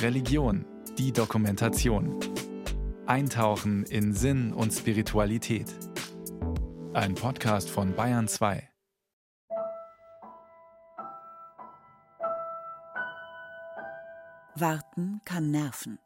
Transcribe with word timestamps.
Religion, 0.00 0.64
die 0.98 1.12
Dokumentation. 1.12 2.18
Eintauchen 3.06 3.84
in 3.84 4.12
Sinn 4.14 4.52
und 4.52 4.72
Spiritualität. 4.72 5.66
Ein 6.92 7.14
Podcast 7.14 7.70
von 7.70 7.94
Bayern 7.94 8.28
2. 8.28 8.68
Warten 14.54 15.20
kann 15.24 15.50
nerven. 15.50 15.98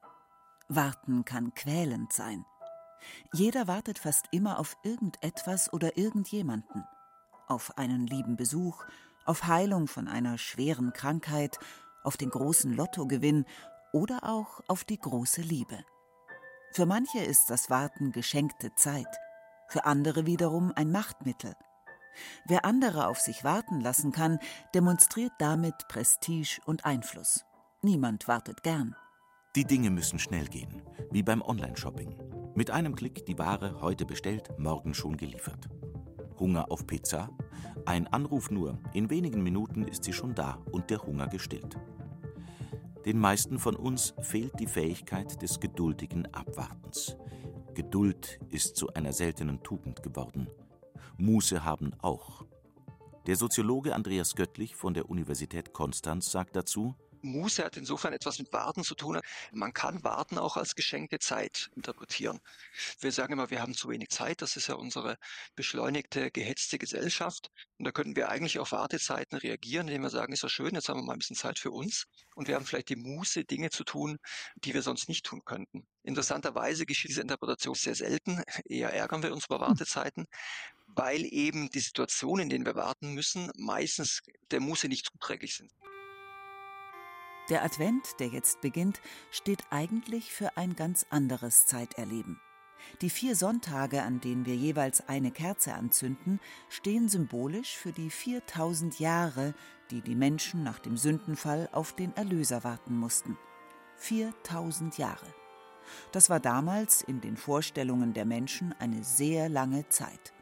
Warten 0.68 1.24
kann 1.24 1.52
quälend 1.54 2.12
sein. 2.12 2.44
Jeder 3.32 3.66
wartet 3.66 3.98
fast 3.98 4.26
immer 4.30 4.58
auf 4.58 4.76
irgendetwas 4.82 5.72
oder 5.72 5.96
irgendjemanden. 5.96 6.84
Auf 7.48 7.76
einen 7.76 8.06
lieben 8.06 8.36
Besuch, 8.36 8.84
auf 9.24 9.46
Heilung 9.46 9.88
von 9.88 10.08
einer 10.08 10.38
schweren 10.38 10.92
Krankheit, 10.92 11.58
auf 12.06 12.16
den 12.16 12.30
großen 12.30 12.72
Lottogewinn 12.72 13.44
oder 13.92 14.20
auch 14.22 14.60
auf 14.68 14.84
die 14.84 14.98
große 14.98 15.42
Liebe. 15.42 15.84
Für 16.72 16.86
manche 16.86 17.20
ist 17.20 17.50
das 17.50 17.70
Warten 17.70 18.12
geschenkte 18.12 18.74
Zeit, 18.74 19.18
für 19.68 19.84
andere 19.84 20.26
wiederum 20.26 20.72
ein 20.74 20.90
Machtmittel. 20.90 21.54
Wer 22.46 22.64
andere 22.64 23.08
auf 23.08 23.18
sich 23.18 23.44
warten 23.44 23.80
lassen 23.80 24.12
kann, 24.12 24.38
demonstriert 24.74 25.32
damit 25.38 25.74
Prestige 25.88 26.60
und 26.64 26.84
Einfluss. 26.84 27.44
Niemand 27.82 28.28
wartet 28.28 28.62
gern. 28.62 28.94
Die 29.54 29.64
Dinge 29.64 29.90
müssen 29.90 30.18
schnell 30.18 30.46
gehen, 30.46 30.82
wie 31.10 31.22
beim 31.22 31.42
Online-Shopping. 31.42 32.14
Mit 32.54 32.70
einem 32.70 32.94
Klick 32.94 33.26
die 33.26 33.38
Ware 33.38 33.80
heute 33.80 34.06
bestellt, 34.06 34.50
morgen 34.58 34.94
schon 34.94 35.16
geliefert. 35.16 35.68
Hunger 36.38 36.70
auf 36.70 36.86
Pizza? 36.86 37.30
Ein 37.86 38.06
Anruf 38.08 38.50
nur, 38.50 38.78
in 38.92 39.10
wenigen 39.10 39.42
Minuten 39.42 39.84
ist 39.84 40.04
sie 40.04 40.12
schon 40.12 40.34
da 40.34 40.58
und 40.72 40.90
der 40.90 41.02
Hunger 41.02 41.28
gestillt. 41.28 41.76
Den 43.06 43.20
meisten 43.20 43.60
von 43.60 43.76
uns 43.76 44.14
fehlt 44.20 44.58
die 44.58 44.66
Fähigkeit 44.66 45.40
des 45.40 45.60
geduldigen 45.60 46.26
Abwartens. 46.34 47.16
Geduld 47.72 48.40
ist 48.50 48.74
zu 48.74 48.92
einer 48.94 49.12
seltenen 49.12 49.62
Tugend 49.62 50.02
geworden. 50.02 50.48
Muße 51.16 51.64
haben 51.64 51.92
auch. 52.00 52.44
Der 53.28 53.36
Soziologe 53.36 53.94
Andreas 53.94 54.34
Göttlich 54.34 54.74
von 54.74 54.92
der 54.92 55.08
Universität 55.08 55.72
Konstanz 55.72 56.32
sagt 56.32 56.56
dazu, 56.56 56.96
Muße 57.22 57.64
hat 57.64 57.76
insofern 57.76 58.12
etwas 58.12 58.38
mit 58.38 58.52
Warten 58.52 58.84
zu 58.84 58.94
tun. 58.94 59.20
Man 59.52 59.72
kann 59.72 60.02
Warten 60.04 60.38
auch 60.38 60.56
als 60.56 60.74
geschenkte 60.74 61.18
Zeit 61.18 61.70
interpretieren. 61.74 62.40
Wir 63.00 63.12
sagen 63.12 63.32
immer, 63.32 63.50
wir 63.50 63.60
haben 63.60 63.74
zu 63.74 63.88
wenig 63.88 64.10
Zeit. 64.10 64.42
Das 64.42 64.56
ist 64.56 64.68
ja 64.68 64.74
unsere 64.74 65.18
beschleunigte, 65.54 66.30
gehetzte 66.30 66.78
Gesellschaft. 66.78 67.50
Und 67.78 67.84
da 67.84 67.92
könnten 67.92 68.16
wir 68.16 68.28
eigentlich 68.28 68.58
auf 68.58 68.72
Wartezeiten 68.72 69.38
reagieren, 69.38 69.88
indem 69.88 70.02
wir 70.02 70.10
sagen, 70.10 70.32
ist 70.32 70.42
ja 70.42 70.48
schön, 70.48 70.74
jetzt 70.74 70.88
haben 70.88 71.00
wir 71.00 71.04
mal 71.04 71.14
ein 71.14 71.18
bisschen 71.18 71.36
Zeit 71.36 71.58
für 71.58 71.70
uns. 71.70 72.06
Und 72.34 72.48
wir 72.48 72.54
haben 72.54 72.66
vielleicht 72.66 72.88
die 72.88 72.96
Muße, 72.96 73.44
Dinge 73.44 73.70
zu 73.70 73.84
tun, 73.84 74.18
die 74.56 74.74
wir 74.74 74.82
sonst 74.82 75.08
nicht 75.08 75.24
tun 75.24 75.42
könnten. 75.44 75.86
Interessanterweise 76.02 76.86
geschieht 76.86 77.10
diese 77.10 77.22
Interpretation 77.22 77.74
sehr 77.74 77.94
selten. 77.94 78.42
Eher 78.64 78.92
ärgern 78.92 79.22
wir 79.22 79.32
uns 79.32 79.46
über 79.46 79.60
Wartezeiten, 79.60 80.26
weil 80.86 81.24
eben 81.24 81.68
die 81.70 81.80
Situationen, 81.80 82.44
in 82.44 82.48
denen 82.50 82.66
wir 82.66 82.76
warten 82.76 83.14
müssen, 83.14 83.50
meistens 83.56 84.22
der 84.50 84.60
Muße 84.60 84.88
nicht 84.88 85.06
zuträglich 85.06 85.56
sind. 85.56 85.72
Der 87.48 87.62
Advent, 87.62 88.18
der 88.18 88.28
jetzt 88.28 88.60
beginnt, 88.60 89.00
steht 89.30 89.64
eigentlich 89.70 90.32
für 90.32 90.56
ein 90.56 90.74
ganz 90.74 91.06
anderes 91.10 91.66
Zeiterleben. 91.66 92.40
Die 93.00 93.10
vier 93.10 93.36
Sonntage, 93.36 94.02
an 94.02 94.20
denen 94.20 94.46
wir 94.46 94.56
jeweils 94.56 95.08
eine 95.08 95.30
Kerze 95.30 95.74
anzünden, 95.74 96.40
stehen 96.68 97.08
symbolisch 97.08 97.76
für 97.76 97.92
die 97.92 98.10
4000 98.10 98.98
Jahre, 98.98 99.54
die 99.90 100.02
die 100.02 100.14
Menschen 100.14 100.62
nach 100.62 100.78
dem 100.78 100.96
Sündenfall 100.96 101.68
auf 101.72 101.94
den 101.94 102.14
Erlöser 102.16 102.64
warten 102.64 102.96
mussten. 102.96 103.38
4000 103.98 104.98
Jahre. 104.98 105.26
Das 106.12 106.28
war 106.30 106.40
damals 106.40 107.02
in 107.02 107.20
den 107.20 107.36
Vorstellungen 107.36 108.12
der 108.12 108.24
Menschen 108.24 108.74
eine 108.78 109.04
sehr 109.04 109.48
lange 109.48 109.88
Zeit. 109.88 110.32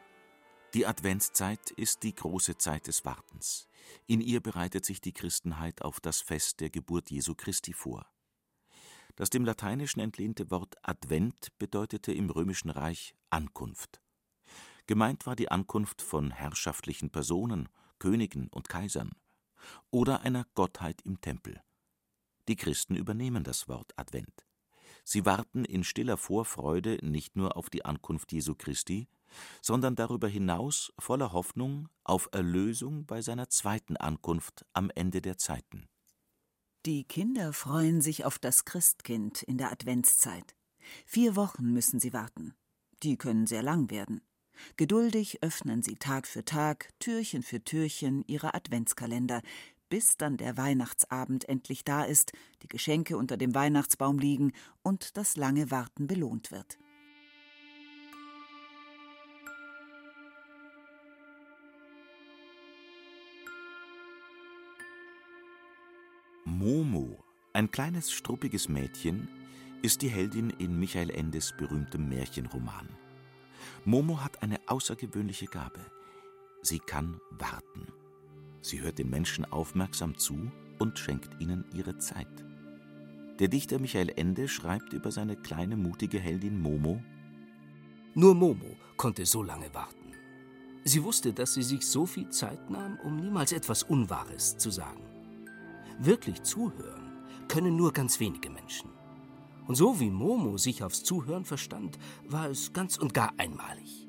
Die 0.72 0.86
Adventszeit 0.86 1.70
ist 1.70 2.02
die 2.02 2.14
große 2.14 2.56
Zeit 2.56 2.86
des 2.86 3.04
Wartens. 3.04 3.68
In 4.06 4.20
ihr 4.20 4.40
bereitet 4.40 4.84
sich 4.84 5.00
die 5.00 5.12
Christenheit 5.12 5.82
auf 5.82 6.00
das 6.00 6.20
Fest 6.20 6.60
der 6.60 6.70
Geburt 6.70 7.10
Jesu 7.10 7.34
Christi 7.34 7.72
vor. 7.72 8.06
Das 9.16 9.30
dem 9.30 9.44
Lateinischen 9.44 10.00
entlehnte 10.00 10.50
Wort 10.50 10.76
Advent 10.82 11.56
bedeutete 11.58 12.12
im 12.12 12.30
Römischen 12.30 12.70
Reich 12.70 13.14
Ankunft. 13.30 14.00
Gemeint 14.86 15.26
war 15.26 15.36
die 15.36 15.50
Ankunft 15.50 16.02
von 16.02 16.30
herrschaftlichen 16.30 17.10
Personen, 17.10 17.68
Königen 17.98 18.48
und 18.48 18.68
Kaisern 18.68 19.12
oder 19.90 20.20
einer 20.22 20.46
Gottheit 20.54 21.00
im 21.02 21.20
Tempel. 21.20 21.62
Die 22.48 22.56
Christen 22.56 22.96
übernehmen 22.96 23.44
das 23.44 23.68
Wort 23.68 23.92
Advent. 23.96 24.46
Sie 25.04 25.26
warten 25.26 25.64
in 25.64 25.84
stiller 25.84 26.16
Vorfreude 26.16 26.98
nicht 27.02 27.36
nur 27.36 27.56
auf 27.56 27.70
die 27.70 27.84
Ankunft 27.84 28.32
Jesu 28.32 28.54
Christi, 28.54 29.06
sondern 29.60 29.96
darüber 29.96 30.28
hinaus 30.28 30.92
voller 30.98 31.32
Hoffnung 31.32 31.88
auf 32.04 32.28
Erlösung 32.32 33.04
bei 33.06 33.20
seiner 33.20 33.48
zweiten 33.48 33.96
Ankunft 33.96 34.64
am 34.72 34.90
Ende 34.94 35.20
der 35.20 35.38
Zeiten. 35.38 35.88
Die 36.86 37.04
Kinder 37.04 37.52
freuen 37.52 38.00
sich 38.00 38.24
auf 38.24 38.38
das 38.38 38.64
Christkind 38.64 39.42
in 39.42 39.58
der 39.58 39.72
Adventszeit. 39.72 40.54
Vier 41.06 41.36
Wochen 41.36 41.72
müssen 41.72 42.00
sie 42.00 42.12
warten. 42.12 42.54
Die 43.02 43.16
können 43.16 43.46
sehr 43.46 43.62
lang 43.62 43.90
werden. 43.90 44.20
Geduldig 44.76 45.42
öffnen 45.42 45.82
sie 45.82 45.96
Tag 45.96 46.26
für 46.26 46.44
Tag, 46.44 46.90
Türchen 47.00 47.42
für 47.42 47.62
Türchen 47.64 48.22
ihre 48.26 48.54
Adventskalender, 48.54 49.42
bis 49.94 50.16
dann 50.16 50.36
der 50.36 50.56
Weihnachtsabend 50.56 51.48
endlich 51.48 51.84
da 51.84 52.02
ist, 52.02 52.32
die 52.62 52.66
Geschenke 52.66 53.16
unter 53.16 53.36
dem 53.36 53.54
Weihnachtsbaum 53.54 54.18
liegen 54.18 54.52
und 54.82 55.16
das 55.16 55.36
lange 55.36 55.70
Warten 55.70 56.08
belohnt 56.08 56.50
wird. 56.50 56.80
Momo, 66.44 67.22
ein 67.52 67.70
kleines 67.70 68.10
struppiges 68.10 68.68
Mädchen, 68.68 69.28
ist 69.82 70.02
die 70.02 70.08
Heldin 70.08 70.50
in 70.58 70.76
Michael 70.76 71.10
Endes 71.10 71.54
berühmtem 71.56 72.08
Märchenroman. 72.08 72.88
Momo 73.84 74.24
hat 74.24 74.42
eine 74.42 74.58
außergewöhnliche 74.66 75.46
Gabe. 75.46 75.86
Sie 76.62 76.80
kann 76.80 77.20
warten. 77.30 78.03
Sie 78.64 78.80
hört 78.80 78.98
den 78.98 79.10
Menschen 79.10 79.44
aufmerksam 79.44 80.16
zu 80.16 80.50
und 80.78 80.98
schenkt 80.98 81.38
ihnen 81.38 81.66
ihre 81.74 81.98
Zeit. 81.98 82.46
Der 83.38 83.48
Dichter 83.48 83.78
Michael 83.78 84.10
Ende 84.16 84.48
schreibt 84.48 84.94
über 84.94 85.12
seine 85.12 85.36
kleine 85.36 85.76
mutige 85.76 86.18
Heldin 86.18 86.62
Momo 86.62 87.02
Nur 88.14 88.34
Momo 88.34 88.74
konnte 88.96 89.26
so 89.26 89.42
lange 89.42 89.74
warten. 89.74 90.14
Sie 90.82 91.04
wusste, 91.04 91.34
dass 91.34 91.52
sie 91.52 91.62
sich 91.62 91.86
so 91.86 92.06
viel 92.06 92.30
Zeit 92.30 92.70
nahm, 92.70 92.98
um 93.04 93.16
niemals 93.16 93.52
etwas 93.52 93.82
Unwahres 93.82 94.56
zu 94.56 94.70
sagen. 94.70 95.04
Wirklich 95.98 96.42
zuhören 96.42 97.12
können 97.48 97.76
nur 97.76 97.92
ganz 97.92 98.18
wenige 98.18 98.48
Menschen. 98.48 98.88
Und 99.66 99.74
so 99.74 100.00
wie 100.00 100.10
Momo 100.10 100.56
sich 100.56 100.82
aufs 100.82 101.02
Zuhören 101.02 101.44
verstand, 101.44 101.98
war 102.26 102.48
es 102.48 102.72
ganz 102.72 102.96
und 102.96 103.12
gar 103.12 103.34
einmalig. 103.36 104.03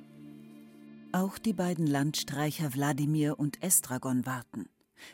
Auch 1.16 1.38
die 1.38 1.54
beiden 1.54 1.88
Landstreicher 1.88 2.74
Wladimir 2.74 3.40
und 3.40 3.64
Estragon 3.64 4.26
warten. 4.26 4.68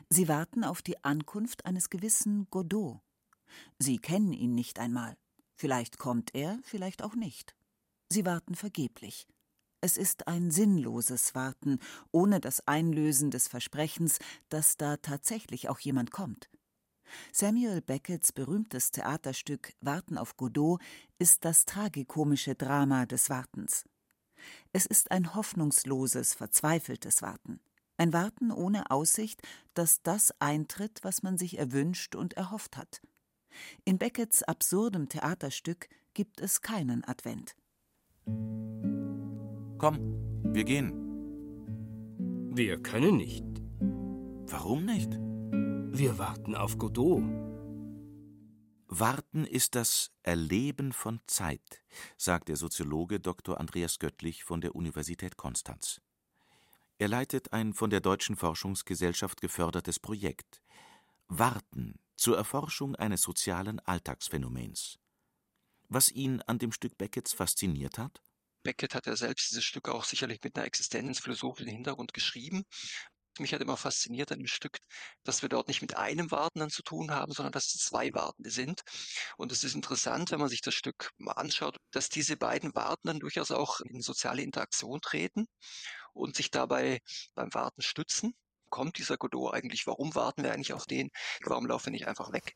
Sie 0.10 0.28
warten 0.28 0.64
auf 0.64 0.82
die 0.82 1.04
Ankunft 1.04 1.68
eines 1.68 1.92
gewissen 1.92 2.48
Godot. 2.50 3.02
Sie 3.78 4.00
kennen 4.00 4.34
ihn 4.34 4.56
nicht 4.56 4.80
einmal. 4.80 5.16
Vielleicht 5.54 6.00
kommt 6.00 6.34
er, 6.34 6.58
vielleicht 6.64 7.04
auch 7.04 7.14
nicht. 7.14 7.56
Sie 8.10 8.26
warten 8.26 8.56
vergeblich. 8.56 9.28
Es 9.80 9.96
ist 9.96 10.28
ein 10.28 10.50
sinnloses 10.50 11.36
Warten, 11.36 11.78
ohne 12.12 12.40
das 12.40 12.68
Einlösen 12.68 13.30
des 13.30 13.48
Versprechens, 13.48 14.18
dass 14.50 14.78
da 14.78 14.98
tatsächlich 14.98 15.70
auch 15.70 15.78
jemand 15.78 16.10
kommt. 16.10 16.50
Samuel 17.32 17.80
Becketts 17.80 18.32
berühmtes 18.32 18.90
Theaterstück 18.90 19.74
Warten 19.82 20.18
auf 20.18 20.36
Godot 20.36 20.82
ist 21.20 21.46
das 21.46 21.66
tragikomische 21.66 22.56
Drama 22.56 23.06
des 23.06 23.30
Wartens. 23.30 23.86
Es 24.74 24.86
ist 24.86 25.12
ein 25.12 25.36
hoffnungsloses, 25.36 26.34
verzweifeltes 26.34 27.22
Warten. 27.22 27.60
Ein 27.98 28.14
Warten 28.14 28.52
ohne 28.52 28.90
Aussicht, 28.90 29.42
dass 29.74 30.02
das 30.02 30.34
eintritt, 30.40 31.00
was 31.04 31.24
man 31.24 31.38
sich 31.38 31.60
erwünscht 31.60 32.16
und 32.16 32.34
erhofft 32.34 32.78
hat. 32.78 33.02
In 33.86 33.98
Becketts 33.98 34.44
absurdem 34.44 35.10
Theaterstück 35.10 35.88
gibt 36.14 36.42
es 36.42 36.62
keinen 36.62 37.04
Advent. 37.04 37.56
Komm, 39.78 40.44
wir 40.44 40.64
gehen. 40.64 40.94
Wir 42.54 42.82
können 42.82 43.18
nicht. 43.18 43.46
Warum 44.48 44.86
nicht? 44.86 45.12
Wir 45.94 46.18
warten 46.18 46.56
auf 46.56 46.78
Godot. 46.78 47.24
Warten 48.94 49.46
ist 49.46 49.76
das 49.76 50.12
Erleben 50.22 50.92
von 50.92 51.22
Zeit, 51.26 51.82
sagt 52.18 52.50
der 52.50 52.58
Soziologe 52.58 53.22
Dr. 53.22 53.58
Andreas 53.58 54.00
Göttlich 54.00 54.44
von 54.44 54.60
der 54.60 54.76
Universität 54.76 55.38
Konstanz. 55.38 56.02
Er 56.98 57.08
leitet 57.08 57.54
ein 57.54 57.74
von 57.74 57.90
der 57.90 58.02
Deutschen 58.02 58.36
Forschungsgesellschaft 58.36 59.40
gefördertes 59.40 59.98
Projekt. 59.98 60.62
Warten 61.30 62.00
zur 62.18 62.36
Erforschung 62.36 62.98
eines 62.98 63.22
sozialen 63.22 63.80
Alltagsphänomens. 63.80 65.00
Was 65.88 66.12
ihn 66.12 66.42
an 66.42 66.60
dem 66.60 66.74
Stück 66.74 66.98
Beckets 66.98 67.32
fasziniert 67.32 67.98
hat? 67.98 68.22
Beckett 68.62 68.94
hat 68.94 69.06
ja 69.06 69.16
selbst 69.16 69.52
dieses 69.52 69.64
Stück 69.64 69.88
auch 69.88 70.04
sicherlich 70.04 70.44
mit 70.44 70.58
einer 70.58 70.68
existenzphilosophischen 70.68 71.72
Hintergrund 71.72 72.14
geschrieben. 72.14 72.66
Mich 73.40 73.54
hat 73.54 73.62
immer 73.62 73.78
fasziniert 73.78 74.32
an 74.32 74.40
dem 74.40 74.48
Stück, 74.48 74.78
dass 75.24 75.42
wir 75.42 75.50
dort 75.50 75.68
nicht 75.68 75.82
mit 75.82 75.96
einem 75.96 76.32
Wartenden 76.32 76.70
zu 76.70 76.84
tun 76.84 77.12
haben, 77.12 77.32
sondern 77.32 77.54
dass 77.54 77.74
es 77.74 77.86
zwei 77.86 78.14
Wartende 78.14 78.52
sind. 78.52 78.82
Und 79.38 79.52
es 79.52 79.64
ist 79.64 79.74
interessant, 79.76 80.32
wenn 80.32 80.40
man 80.40 80.50
sich 80.50 80.62
das 80.62 80.74
Stück 80.74 81.12
mal 81.18 81.34
anschaut, 81.34 81.78
dass 81.92 82.10
diese 82.10 82.36
beiden 82.38 82.76
Wartenden 82.76 83.20
durchaus 83.20 83.52
auch 83.52 83.80
in 83.82 84.02
soziale 84.02 84.42
Interaktion 84.42 85.00
treten 85.02 85.48
und 86.14 86.36
sich 86.36 86.52
dabei 86.52 87.00
beim 87.34 87.54
Warten 87.54 87.82
stützen. 87.82 88.34
Kommt 88.70 88.98
dieser 88.98 89.18
Godot 89.18 89.54
eigentlich? 89.54 89.88
Warum 89.88 90.16
warten 90.16 90.44
wir 90.44 90.54
eigentlich 90.54 90.74
auf 90.74 90.86
den? 90.86 91.10
Warum 91.44 91.66
laufen 91.66 91.88
wir 91.88 91.92
nicht 91.94 92.08
einfach 92.08 92.32
weg? 92.32 92.56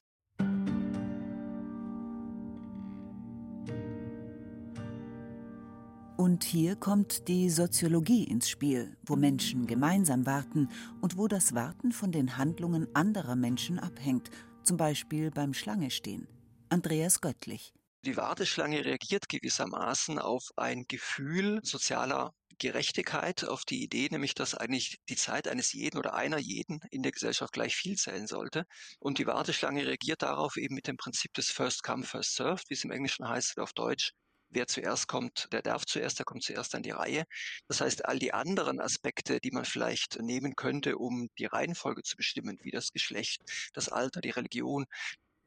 Und 6.35 6.43
hier 6.43 6.75
kommt 6.75 7.29
die 7.29 7.49
Soziologie 7.49 8.25
ins 8.25 8.49
Spiel, 8.49 8.97
wo 9.05 9.15
Menschen 9.15 9.67
gemeinsam 9.67 10.25
warten 10.25 10.67
und 10.99 11.17
wo 11.17 11.29
das 11.29 11.55
Warten 11.55 11.93
von 11.93 12.11
den 12.11 12.35
Handlungen 12.35 12.93
anderer 12.93 13.37
Menschen 13.37 13.79
abhängt, 13.79 14.31
zum 14.61 14.75
Beispiel 14.75 15.31
beim 15.31 15.53
Schlangestehen. 15.53 16.27
Andreas 16.67 17.21
Göttlich. 17.21 17.71
Die 18.03 18.17
Warteschlange 18.17 18.83
reagiert 18.83 19.29
gewissermaßen 19.29 20.19
auf 20.19 20.49
ein 20.57 20.83
Gefühl 20.89 21.61
sozialer 21.63 22.33
Gerechtigkeit, 22.59 23.45
auf 23.45 23.63
die 23.63 23.81
Idee, 23.81 24.09
nämlich 24.11 24.33
dass 24.33 24.55
eigentlich 24.55 24.97
die 25.07 25.15
Zeit 25.15 25.47
eines 25.47 25.71
jeden 25.71 25.97
oder 25.97 26.15
einer 26.15 26.37
jeden 26.37 26.81
in 26.91 27.01
der 27.01 27.13
Gesellschaft 27.13 27.53
gleich 27.53 27.77
viel 27.77 27.95
zählen 27.95 28.27
sollte. 28.27 28.65
Und 28.99 29.19
die 29.19 29.25
Warteschlange 29.25 29.85
reagiert 29.87 30.21
darauf 30.21 30.57
eben 30.57 30.75
mit 30.75 30.87
dem 30.87 30.97
Prinzip 30.97 31.33
des 31.35 31.47
First 31.49 31.81
Come, 31.83 32.03
First 32.03 32.35
Served, 32.35 32.65
wie 32.67 32.73
es 32.73 32.83
im 32.83 32.91
Englischen 32.91 33.25
heißt, 33.25 33.57
auf 33.57 33.71
Deutsch 33.71 34.11
wer 34.55 34.67
zuerst 34.67 35.07
kommt, 35.07 35.47
der 35.51 35.61
darf 35.61 35.85
zuerst, 35.85 36.17
der 36.17 36.25
kommt 36.25 36.43
zuerst 36.43 36.73
an 36.73 36.83
die 36.83 36.91
Reihe. 36.91 37.25
Das 37.67 37.81
heißt, 37.81 38.05
all 38.05 38.17
die 38.17 38.33
anderen 38.33 38.79
Aspekte, 38.79 39.39
die 39.39 39.51
man 39.51 39.65
vielleicht 39.65 40.19
nehmen 40.21 40.55
könnte, 40.55 40.97
um 40.97 41.27
die 41.37 41.45
Reihenfolge 41.45 42.01
zu 42.03 42.15
bestimmen, 42.15 42.57
wie 42.63 42.71
das 42.71 42.91
Geschlecht, 42.91 43.41
das 43.73 43.89
Alter, 43.89 44.21
die 44.21 44.31
Religion, 44.31 44.85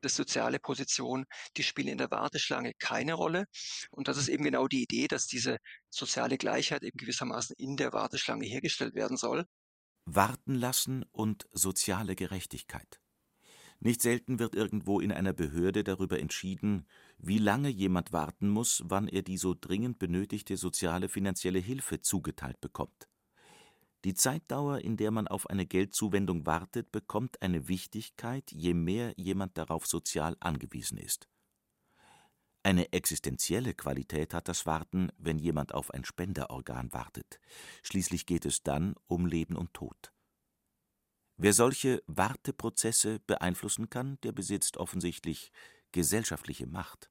die 0.05 0.09
soziale 0.09 0.61
Position, 0.61 1.25
die 1.57 1.63
spielen 1.65 1.89
in 1.89 1.99
der 1.99 2.11
Warteschlange 2.11 2.73
keine 2.79 3.15
Rolle. 3.15 3.47
Und 3.91 4.09
das 4.09 4.17
ist 4.17 4.29
eben 4.29 4.45
genau 4.45 4.69
die 4.69 4.83
Idee, 4.83 5.09
dass 5.09 5.27
diese 5.27 5.59
soziale 5.91 6.39
Gleichheit 6.39 6.83
eben 6.83 6.99
gewissermaßen 6.99 7.57
in 7.59 7.77
der 7.77 7.93
Warteschlange 7.93 8.47
hergestellt 8.47 8.95
werden 8.95 9.17
soll. 9.17 9.45
Warten 10.05 10.55
lassen 10.55 11.05
und 11.11 11.49
soziale 11.53 12.15
Gerechtigkeit. 12.15 13.01
Nicht 13.81 14.03
selten 14.03 14.39
wird 14.39 14.55
irgendwo 14.55 15.01
in 15.01 15.13
einer 15.13 15.33
Behörde 15.33 15.85
darüber 15.85 16.19
entschieden, 16.19 16.89
wie 17.19 17.39
lange 17.39 17.69
jemand 17.69 18.13
warten 18.13 18.49
muss, 18.49 18.83
wann 18.87 19.09
er 19.09 19.23
die 19.23 19.39
so 19.39 19.55
dringend 19.59 19.99
benötigte 19.99 20.57
soziale 20.57 21.09
finanzielle 21.09 21.59
Hilfe 21.59 22.01
zugeteilt 22.01 22.61
bekommt. 22.61 23.09
Die 24.05 24.15
Zeitdauer, 24.15 24.79
in 24.79 24.97
der 24.97 25.11
man 25.11 25.27
auf 25.27 25.51
eine 25.51 25.67
Geldzuwendung 25.67 26.47
wartet, 26.47 26.93
bekommt 26.93 27.43
eine 27.43 27.67
Wichtigkeit, 27.67 28.53
je 28.53 28.73
mehr 28.73 29.13
jemand 29.17 29.59
darauf 29.59 29.87
sozial 29.87 30.37
angewiesen 30.39 30.99
ist. 30.99 31.29
Eine 32.63 32.93
existenzielle 32.93 33.75
Qualität 33.75 34.35
hat 34.35 34.47
das 34.47 34.67
Warten, 34.67 35.11
wenn 35.17 35.39
jemand 35.39 35.75
auf 35.75 35.93
ein 35.93 36.05
Spenderorgan 36.05 36.93
wartet. 36.93 37.41
Schließlich 37.83 38.27
geht 38.27 38.45
es 38.45 38.63
dann 38.63 38.95
um 39.07 39.27
Leben 39.27 39.57
und 39.57 39.75
Tod. 39.75 40.13
Wer 41.37 41.53
solche 41.53 42.03
Warteprozesse 42.07 43.21
beeinflussen 43.21 43.91
kann, 43.91 44.19
der 44.23 44.33
besitzt 44.33 44.77
offensichtlich 44.77 45.53
gesellschaftliche 45.93 46.67
Macht. 46.67 47.11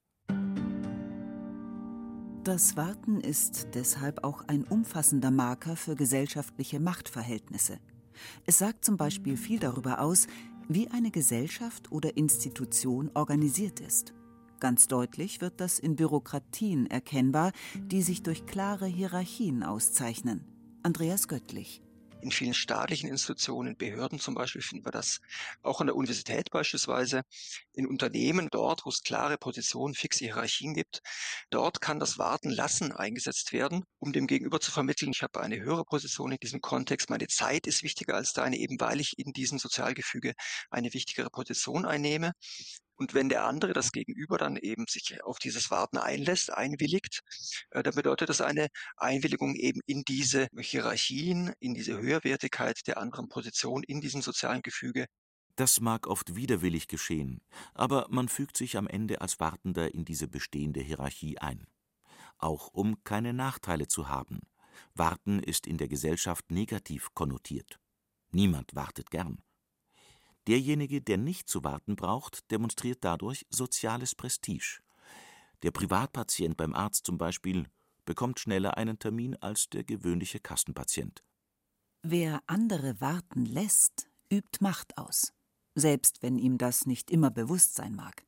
Das 2.43 2.77
Warten 2.77 3.19
ist 3.19 3.67
deshalb 3.73 4.23
auch 4.23 4.47
ein 4.47 4.63
umfassender 4.63 5.31
Marker 5.31 5.75
für 5.75 5.95
gesellschaftliche 5.95 6.79
Machtverhältnisse. 6.79 7.79
Es 8.45 8.57
sagt 8.57 8.85
zum 8.85 8.95
Beispiel 8.95 9.35
viel 9.35 9.59
darüber 9.59 9.99
aus, 9.99 10.27
wie 10.69 10.89
eine 10.89 11.11
Gesellschaft 11.11 11.91
oder 11.91 12.15
Institution 12.15 13.11
organisiert 13.13 13.79
ist. 13.79 14.13
Ganz 14.59 14.87
deutlich 14.87 15.41
wird 15.41 15.59
das 15.59 15.77
in 15.77 15.95
Bürokratien 15.95 16.87
erkennbar, 16.87 17.51
die 17.75 18.01
sich 18.01 18.23
durch 18.23 18.45
klare 18.45 18.85
Hierarchien 18.85 19.63
auszeichnen. 19.63 20.45
Andreas 20.83 21.27
Göttlich 21.27 21.81
in 22.21 22.31
vielen 22.31 22.53
staatlichen 22.53 23.09
Institutionen, 23.09 23.77
Behörden 23.77 24.19
zum 24.19 24.35
Beispiel 24.35 24.61
finden 24.61 24.85
wir 24.85 24.91
das, 24.91 25.19
auch 25.61 25.81
an 25.81 25.87
der 25.87 25.95
Universität 25.95 26.49
beispielsweise, 26.51 27.21
in 27.73 27.87
Unternehmen 27.87 28.49
dort, 28.51 28.85
wo 28.85 28.89
es 28.89 29.01
klare 29.01 29.37
Positionen, 29.37 29.93
fixe 29.93 30.25
Hierarchien 30.25 30.73
gibt, 30.73 31.01
dort 31.49 31.81
kann 31.81 31.99
das 31.99 32.17
Warten 32.17 32.49
lassen 32.49 32.91
eingesetzt 32.91 33.53
werden, 33.53 33.83
um 33.99 34.13
dem 34.13 34.27
Gegenüber 34.27 34.59
zu 34.59 34.71
vermitteln, 34.71 35.11
ich 35.13 35.21
habe 35.23 35.39
eine 35.41 35.59
höhere 35.59 35.85
Position 35.85 36.31
in 36.31 36.37
diesem 36.41 36.61
Kontext, 36.61 37.09
meine 37.09 37.27
Zeit 37.27 37.67
ist 37.67 37.83
wichtiger 37.83 38.15
als 38.15 38.33
deine, 38.33 38.57
eben 38.57 38.79
weil 38.79 38.99
ich 38.99 39.13
in 39.17 39.33
diesem 39.33 39.59
Sozialgefüge 39.59 40.33
eine 40.69 40.93
wichtigere 40.93 41.29
Position 41.29 41.85
einnehme. 41.85 42.33
Und 42.97 43.13
wenn 43.13 43.29
der 43.29 43.45
andere, 43.45 43.73
das 43.73 43.91
Gegenüber, 43.91 44.37
dann 44.37 44.57
eben 44.57 44.85
sich 44.87 45.23
auf 45.23 45.37
dieses 45.37 45.69
Warten 45.69 45.97
einlässt, 45.97 46.51
einwilligt, 46.51 47.21
äh, 47.69 47.83
dann 47.83 47.95
bedeutet 47.95 48.29
das 48.29 48.41
eine 48.41 48.67
Einwilligung 48.97 49.55
eben 49.55 49.81
in 49.85 50.03
diese 50.03 50.47
Hierarchien, 50.57 51.53
in 51.59 51.75
diese 51.75 51.97
Höherwertigkeit 51.99 52.87
der 52.87 52.97
anderen 52.97 53.29
Position 53.29 53.83
in 53.83 54.01
diesem 54.01 54.21
sozialen 54.21 54.63
Gefüge. 54.63 55.05
Das 55.55 55.79
mag 55.79 56.07
oft 56.07 56.35
widerwillig 56.35 56.87
geschehen, 56.87 57.41
aber 57.73 58.07
man 58.09 58.29
fügt 58.29 58.57
sich 58.57 58.77
am 58.77 58.87
Ende 58.87 59.21
als 59.21 59.39
Wartender 59.39 59.93
in 59.93 60.05
diese 60.05 60.27
bestehende 60.27 60.81
Hierarchie 60.81 61.37
ein. 61.39 61.65
Auch 62.37 62.67
um 62.73 63.03
keine 63.03 63.33
Nachteile 63.33 63.87
zu 63.87 64.07
haben. 64.07 64.41
Warten 64.93 65.39
ist 65.39 65.65
in 65.65 65.77
der 65.77 65.87
Gesellschaft 65.87 66.51
negativ 66.51 67.13
konnotiert. 67.15 67.79
Niemand 68.31 68.75
wartet 68.75 69.09
gern. 69.09 69.41
Derjenige, 70.47 71.01
der 71.01 71.17
nicht 71.17 71.49
zu 71.49 71.63
warten 71.63 71.95
braucht, 71.95 72.49
demonstriert 72.51 72.99
dadurch 73.01 73.45
soziales 73.49 74.15
Prestige. 74.15 74.79
Der 75.63 75.71
Privatpatient 75.71 76.55
beim 76.55 76.73
Arzt 76.73 77.05
zum 77.05 77.17
Beispiel 77.17 77.67
bekommt 78.05 78.39
schneller 78.39 78.77
einen 78.77 78.97
Termin 78.97 79.35
als 79.41 79.69
der 79.69 79.83
gewöhnliche 79.83 80.39
Kassenpatient. 80.39 81.23
Wer 82.01 82.41
andere 82.47 83.01
warten 83.01 83.45
lässt, 83.45 84.07
übt 84.31 84.59
Macht 84.61 84.97
aus, 84.97 85.33
selbst 85.75 86.23
wenn 86.23 86.37
ihm 86.37 86.57
das 86.57 86.85
nicht 86.85 87.11
immer 87.11 87.31
bewusst 87.31 87.75
sein 87.75 87.95
mag. 87.95 88.25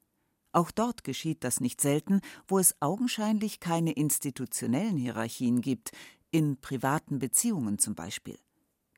Auch 0.52 0.72
dort 0.72 1.04
geschieht 1.04 1.44
das 1.44 1.62
nicht 1.62 1.80
selten, 1.80 2.22
wo 2.48 2.60
es 2.60 2.76
augenscheinlich 2.82 3.60
keine 3.60 3.94
institutionellen 3.94 4.98
Hierarchien 4.98 5.62
gibt, 5.62 5.92
in 6.32 6.60
privaten 6.60 7.20
Beziehungen 7.20 7.80
zum 7.80 7.96
Beispiel. 7.96 8.40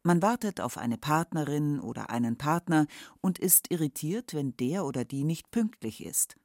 Man 0.03 0.21
wartet 0.21 0.61
auf 0.61 0.77
eine 0.77 0.97
Partnerin 0.97 1.79
oder 1.79 2.09
einen 2.09 2.37
Partner 2.37 2.87
und 3.21 3.37
ist 3.37 3.69
irritiert, 3.69 4.33
wenn 4.33 4.57
der 4.57 4.85
oder 4.85 5.05
die 5.05 5.23
nicht 5.23 5.51
pünktlich 5.51 6.03
ist. 6.03 6.35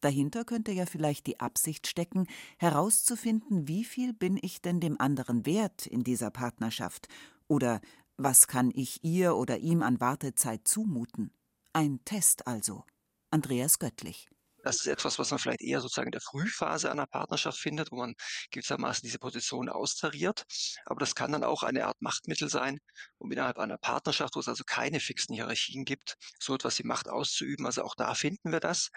Dahinter 0.00 0.44
könnte 0.44 0.72
ja 0.72 0.84
vielleicht 0.84 1.26
die 1.26 1.40
Absicht 1.40 1.86
stecken, 1.86 2.26
herauszufinden, 2.58 3.66
wie 3.66 3.84
viel 3.84 4.12
bin 4.12 4.38
ich 4.40 4.60
denn 4.60 4.80
dem 4.80 5.00
anderen 5.00 5.46
wert 5.46 5.86
in 5.86 6.04
dieser 6.04 6.30
Partnerschaft 6.30 7.08
oder 7.48 7.80
was 8.18 8.46
kann 8.48 8.70
ich 8.74 9.02
ihr 9.02 9.36
oder 9.36 9.58
ihm 9.58 9.82
an 9.82 10.00
Wartezeit 10.00 10.68
zumuten. 10.68 11.32
Ein 11.72 12.00
Test 12.04 12.46
also. 12.46 12.84
Andreas 13.30 13.78
Göttlich. 13.78 14.28
Das 14.66 14.78
ist 14.78 14.88
etwas, 14.88 15.16
was 15.20 15.30
man 15.30 15.38
vielleicht 15.38 15.62
eher 15.62 15.80
sozusagen 15.80 16.08
in 16.08 16.12
der 16.12 16.20
Frühphase 16.20 16.90
einer 16.90 17.06
Partnerschaft 17.06 17.56
findet, 17.56 17.92
wo 17.92 17.98
man 17.98 18.14
gewissermaßen 18.50 19.06
diese 19.06 19.20
Position 19.20 19.68
austariert. 19.68 20.42
Aber 20.86 20.98
das 20.98 21.14
kann 21.14 21.30
dann 21.30 21.44
auch 21.44 21.62
eine 21.62 21.86
Art 21.86 22.02
Machtmittel 22.02 22.48
sein, 22.48 22.80
um 23.18 23.30
innerhalb 23.30 23.58
einer 23.60 23.78
Partnerschaft, 23.78 24.34
wo 24.34 24.40
es 24.40 24.48
also 24.48 24.64
keine 24.66 24.98
fixen 24.98 25.36
Hierarchien 25.36 25.84
gibt, 25.84 26.16
so 26.40 26.52
etwas 26.52 26.80
wie 26.80 26.82
Macht 26.82 27.08
auszuüben. 27.08 27.64
Also 27.64 27.84
auch 27.84 27.94
da 27.94 28.14
finden 28.14 28.50
wir 28.50 28.58
das. 28.58 28.90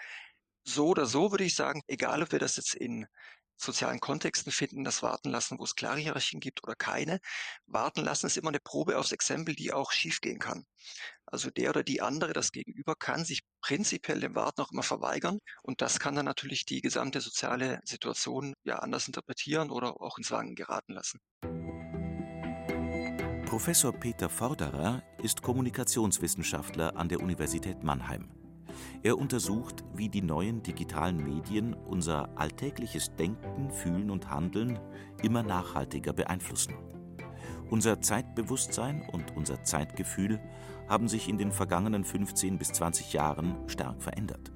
So 0.64 0.88
oder 0.88 1.06
so 1.06 1.30
würde 1.30 1.44
ich 1.44 1.54
sagen, 1.54 1.82
egal 1.86 2.24
ob 2.24 2.32
wir 2.32 2.40
das 2.40 2.56
jetzt 2.56 2.74
in 2.74 3.06
sozialen 3.60 4.00
Kontexten 4.00 4.52
finden, 4.52 4.84
das 4.84 5.02
Warten 5.02 5.30
lassen, 5.30 5.58
wo 5.58 5.64
es 5.64 5.74
klare 5.74 5.98
Hierarchien 5.98 6.40
gibt 6.40 6.62
oder 6.62 6.74
keine. 6.74 7.20
Warten 7.66 8.02
lassen 8.02 8.26
ist 8.26 8.36
immer 8.36 8.48
eine 8.48 8.60
Probe 8.60 8.98
aufs 8.98 9.12
Exempel, 9.12 9.54
die 9.54 9.72
auch 9.72 9.92
schiefgehen 9.92 10.38
kann. 10.38 10.64
Also 11.26 11.50
der 11.50 11.70
oder 11.70 11.84
die 11.84 12.00
andere, 12.00 12.32
das 12.32 12.52
Gegenüber, 12.52 12.94
kann 12.96 13.24
sich 13.24 13.42
prinzipiell 13.60 14.20
dem 14.20 14.34
Warten 14.34 14.62
auch 14.62 14.72
immer 14.72 14.82
verweigern 14.82 15.38
und 15.62 15.80
das 15.80 16.00
kann 16.00 16.14
dann 16.14 16.24
natürlich 16.24 16.64
die 16.64 16.80
gesamte 16.80 17.20
soziale 17.20 17.80
Situation 17.84 18.54
ja 18.64 18.80
anders 18.80 19.06
interpretieren 19.06 19.70
oder 19.70 20.00
auch 20.00 20.18
ins 20.18 20.30
Wanken 20.30 20.56
geraten 20.56 20.94
lassen. 20.94 21.20
Professor 23.46 23.92
Peter 23.92 24.28
Forderer 24.28 25.02
ist 25.22 25.42
Kommunikationswissenschaftler 25.42 26.96
an 26.96 27.08
der 27.08 27.20
Universität 27.20 27.82
Mannheim. 27.82 28.39
Er 29.02 29.18
untersucht, 29.18 29.84
wie 29.94 30.08
die 30.08 30.22
neuen 30.22 30.62
digitalen 30.62 31.16
Medien 31.22 31.74
unser 31.74 32.28
alltägliches 32.38 33.14
Denken, 33.16 33.70
Fühlen 33.70 34.10
und 34.10 34.30
Handeln 34.30 34.78
immer 35.22 35.42
nachhaltiger 35.42 36.12
beeinflussen. 36.12 36.74
Unser 37.70 38.00
Zeitbewusstsein 38.00 39.02
und 39.12 39.36
unser 39.36 39.62
Zeitgefühl 39.62 40.40
haben 40.88 41.08
sich 41.08 41.28
in 41.28 41.38
den 41.38 41.52
vergangenen 41.52 42.04
15 42.04 42.58
bis 42.58 42.72
20 42.72 43.12
Jahren 43.12 43.56
stark 43.68 44.02
verändert. 44.02 44.50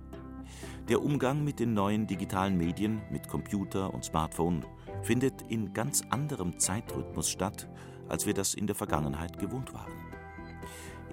Der 0.89 1.03
Umgang 1.03 1.45
mit 1.45 1.61
den 1.61 1.73
neuen 1.73 2.07
digitalen 2.07 2.59
Medien, 2.59 3.01
mit 3.11 3.29
Computer 3.29 3.95
und 3.95 4.05
Smartphone, 4.05 4.67
findet 5.03 5.43
in 5.49 5.73
ganz 5.73 6.03
anderem 6.11 6.59
Zeitrhythmus 6.59 7.31
statt, 7.31 7.69
als 8.09 8.27
wir 8.27 8.35
das 8.35 8.53
in 8.53 8.67
der 8.67 8.77
Vergangenheit 8.77 9.39
gewohnt 9.39 9.73
waren. 9.73 10.14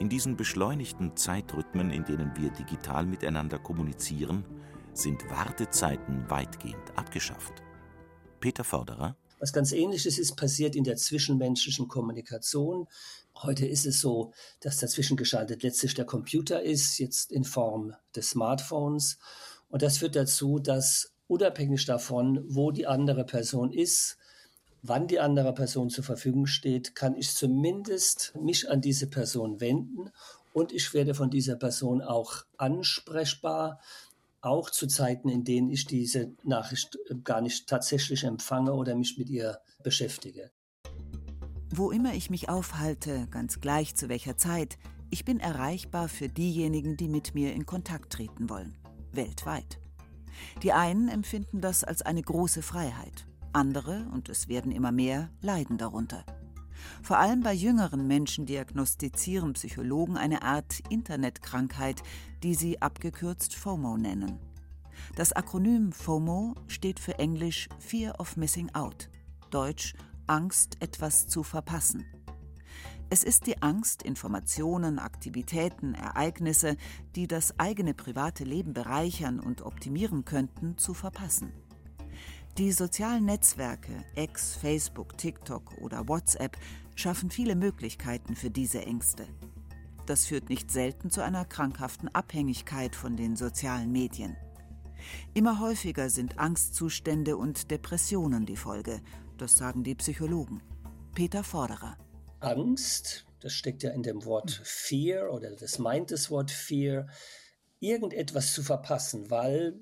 In 0.02 0.10
diesen 0.10 0.36
beschleunigten 0.36 1.16
Zeitrhythmen, 1.16 1.92
in 1.92 2.04
denen 2.04 2.32
wir 2.36 2.50
digital 2.50 3.06
miteinander 3.06 3.60
kommunizieren, 3.60 4.44
sind 4.94 5.30
Wartezeiten 5.30 6.28
weitgehend 6.28 6.98
abgeschafft. 6.98 7.62
Peter 8.40 8.64
Förderer 8.64 9.16
was 9.40 9.54
ganz 9.54 9.72
ähnliches 9.72 10.18
ist 10.18 10.36
passiert 10.36 10.76
in 10.76 10.84
der 10.84 10.98
zwischenmenschlichen 10.98 11.88
Kommunikation. 11.88 12.88
Heute 13.44 13.68
ist 13.68 13.86
es 13.86 14.02
so, 14.02 14.34
dass 14.60 14.78
dazwischen 14.78 15.18
geschaltet 15.18 15.62
letztlich 15.62 15.94
der 15.94 16.06
Computer 16.06 16.64
ist, 16.64 16.98
jetzt 16.98 17.32
in 17.32 17.44
Form 17.44 17.94
des 18.16 18.32
Smartphones. 18.32 19.20
Und 19.70 19.84
das 19.84 20.00
führt 20.00 20.16
dazu, 20.16 20.58
dass 20.58 21.14
unabhängig 21.28 21.86
davon, 21.86 22.44
wo 22.48 22.72
die 22.72 22.88
andere 22.88 23.24
Person 23.24 23.72
ist, 23.72 24.18
wann 24.82 25.08
die 25.08 25.20
andere 25.20 25.54
Person 25.54 25.90
zur 25.90 26.04
Verfügung 26.04 26.46
steht, 26.46 26.96
kann 26.96 27.16
ich 27.16 27.34
zumindest 27.34 28.34
mich 28.40 28.70
an 28.70 28.82
diese 28.82 29.08
Person 29.08 29.60
wenden 29.60 30.10
und 30.54 30.72
ich 30.72 30.94
werde 30.94 31.14
von 31.14 31.30
dieser 31.30 31.56
Person 31.56 32.02
auch 32.02 32.44
ansprechbar 32.58 33.80
auch 34.42 34.72
zu 34.72 34.88
Zeiten, 34.88 35.30
in 35.30 35.44
denen 35.44 35.70
ich 35.70 35.86
diese 35.86 36.34
Nachricht 36.44 36.98
äh, 37.10 37.16
gar 37.24 37.42
nicht 37.42 37.68
tatsächlich 37.68 38.24
empfange 38.24 38.74
oder 38.74 38.96
mich 38.96 39.18
mit 39.18 39.30
ihr 39.30 39.60
beschäftige. 39.84 40.52
Wo 41.74 41.92
immer 41.92 42.14
ich 42.16 42.30
mich 42.30 42.50
aufhalte, 42.50 43.28
ganz 43.32 43.62
gleich 43.62 43.96
zu 43.96 44.10
welcher 44.10 44.38
Zeit, 44.38 44.78
ich 45.10 45.26
bin 45.26 45.40
erreichbar 45.40 46.10
für 46.10 46.28
diejenigen, 46.28 46.98
die 46.98 47.08
mit 47.08 47.36
mir 47.36 47.54
in 47.54 47.66
Kontakt 47.66 48.14
treten 48.14 48.50
wollen, 48.50 48.76
weltweit. 49.12 49.80
Die 50.64 50.74
einen 50.74 51.08
empfinden 51.08 51.62
das 51.62 51.84
als 51.84 52.02
eine 52.02 52.22
große 52.22 52.62
Freiheit, 52.62 53.28
andere, 53.54 54.06
und 54.12 54.30
es 54.30 54.48
werden 54.48 54.72
immer 54.72 54.92
mehr, 54.92 55.30
leiden 55.42 55.78
darunter. 55.78 56.26
Vor 57.04 57.18
allem 57.18 57.42
bei 57.42 57.54
jüngeren 57.54 58.08
Menschen 58.08 58.46
diagnostizieren 58.46 59.54
Psychologen 59.54 60.18
eine 60.18 60.42
Art 60.44 60.82
Internetkrankheit, 60.90 62.02
die 62.44 62.56
sie 62.56 62.82
abgekürzt 62.82 63.56
FOMO 63.56 63.98
nennen. 63.98 64.40
Das 65.16 65.34
Akronym 65.34 65.92
FOMO 65.92 66.56
steht 66.68 67.00
für 67.00 67.20
Englisch 67.20 67.70
Fear 67.80 68.20
of 68.20 68.38
Missing 68.38 68.74
Out, 68.74 69.10
Deutsch 69.50 69.94
Angst, 70.28 70.78
etwas 70.80 71.28
zu 71.28 71.44
verpassen. 71.44 72.06
Es 73.10 73.26
ist 73.26 73.46
die 73.46 73.62
Angst, 73.62 74.04
Informationen, 74.04 74.98
Aktivitäten, 74.98 75.96
Ereignisse, 75.96 76.78
die 77.16 77.28
das 77.28 77.60
eigene 77.60 77.94
private 77.94 78.46
Leben 78.46 78.74
bereichern 78.74 79.42
und 79.42 79.64
optimieren 79.64 80.24
könnten, 80.24 80.78
zu 80.78 80.94
verpassen. 80.94 81.52
Die 82.58 82.74
sozialen 82.74 83.26
Netzwerke, 83.26 84.04
X, 84.16 84.56
Facebook, 84.56 85.18
TikTok 85.18 85.78
oder 85.78 86.10
WhatsApp, 86.10 86.58
schaffen 86.96 87.32
viele 87.32 87.56
Möglichkeiten 87.56 88.36
für 88.36 88.50
diese 88.50 88.82
Ängste. 88.82 89.26
Das 90.06 90.26
führt 90.26 90.50
nicht 90.50 90.70
selten 90.70 91.10
zu 91.10 91.24
einer 91.24 91.46
krankhaften 91.46 92.14
Abhängigkeit 92.14 92.94
von 92.94 93.16
den 93.16 93.38
sozialen 93.38 93.94
Medien. 93.94 94.36
Immer 95.34 95.62
häufiger 95.62 96.10
sind 96.10 96.40
Angstzustände 96.40 97.38
und 97.38 97.72
Depressionen 97.72 98.46
die 98.46 98.58
Folge, 98.58 99.02
das 99.38 99.56
sagen 99.56 99.84
die 99.84 99.96
Psychologen. 99.96 100.62
Peter 101.16 101.46
Forderer. 101.46 101.98
Angst, 102.42 103.26
das 103.40 103.54
steckt 103.54 103.82
ja 103.84 103.92
in 103.92 104.04
dem 104.04 104.26
Wort 104.26 104.62
Fear 104.66 105.32
oder 105.32 105.56
das 105.56 105.80
meint 105.80 106.12
das 106.12 106.30
Wort 106.30 106.52
Fear, 106.52 107.08
irgendetwas 107.80 108.54
zu 108.54 108.62
verpassen, 108.62 109.32
weil 109.32 109.80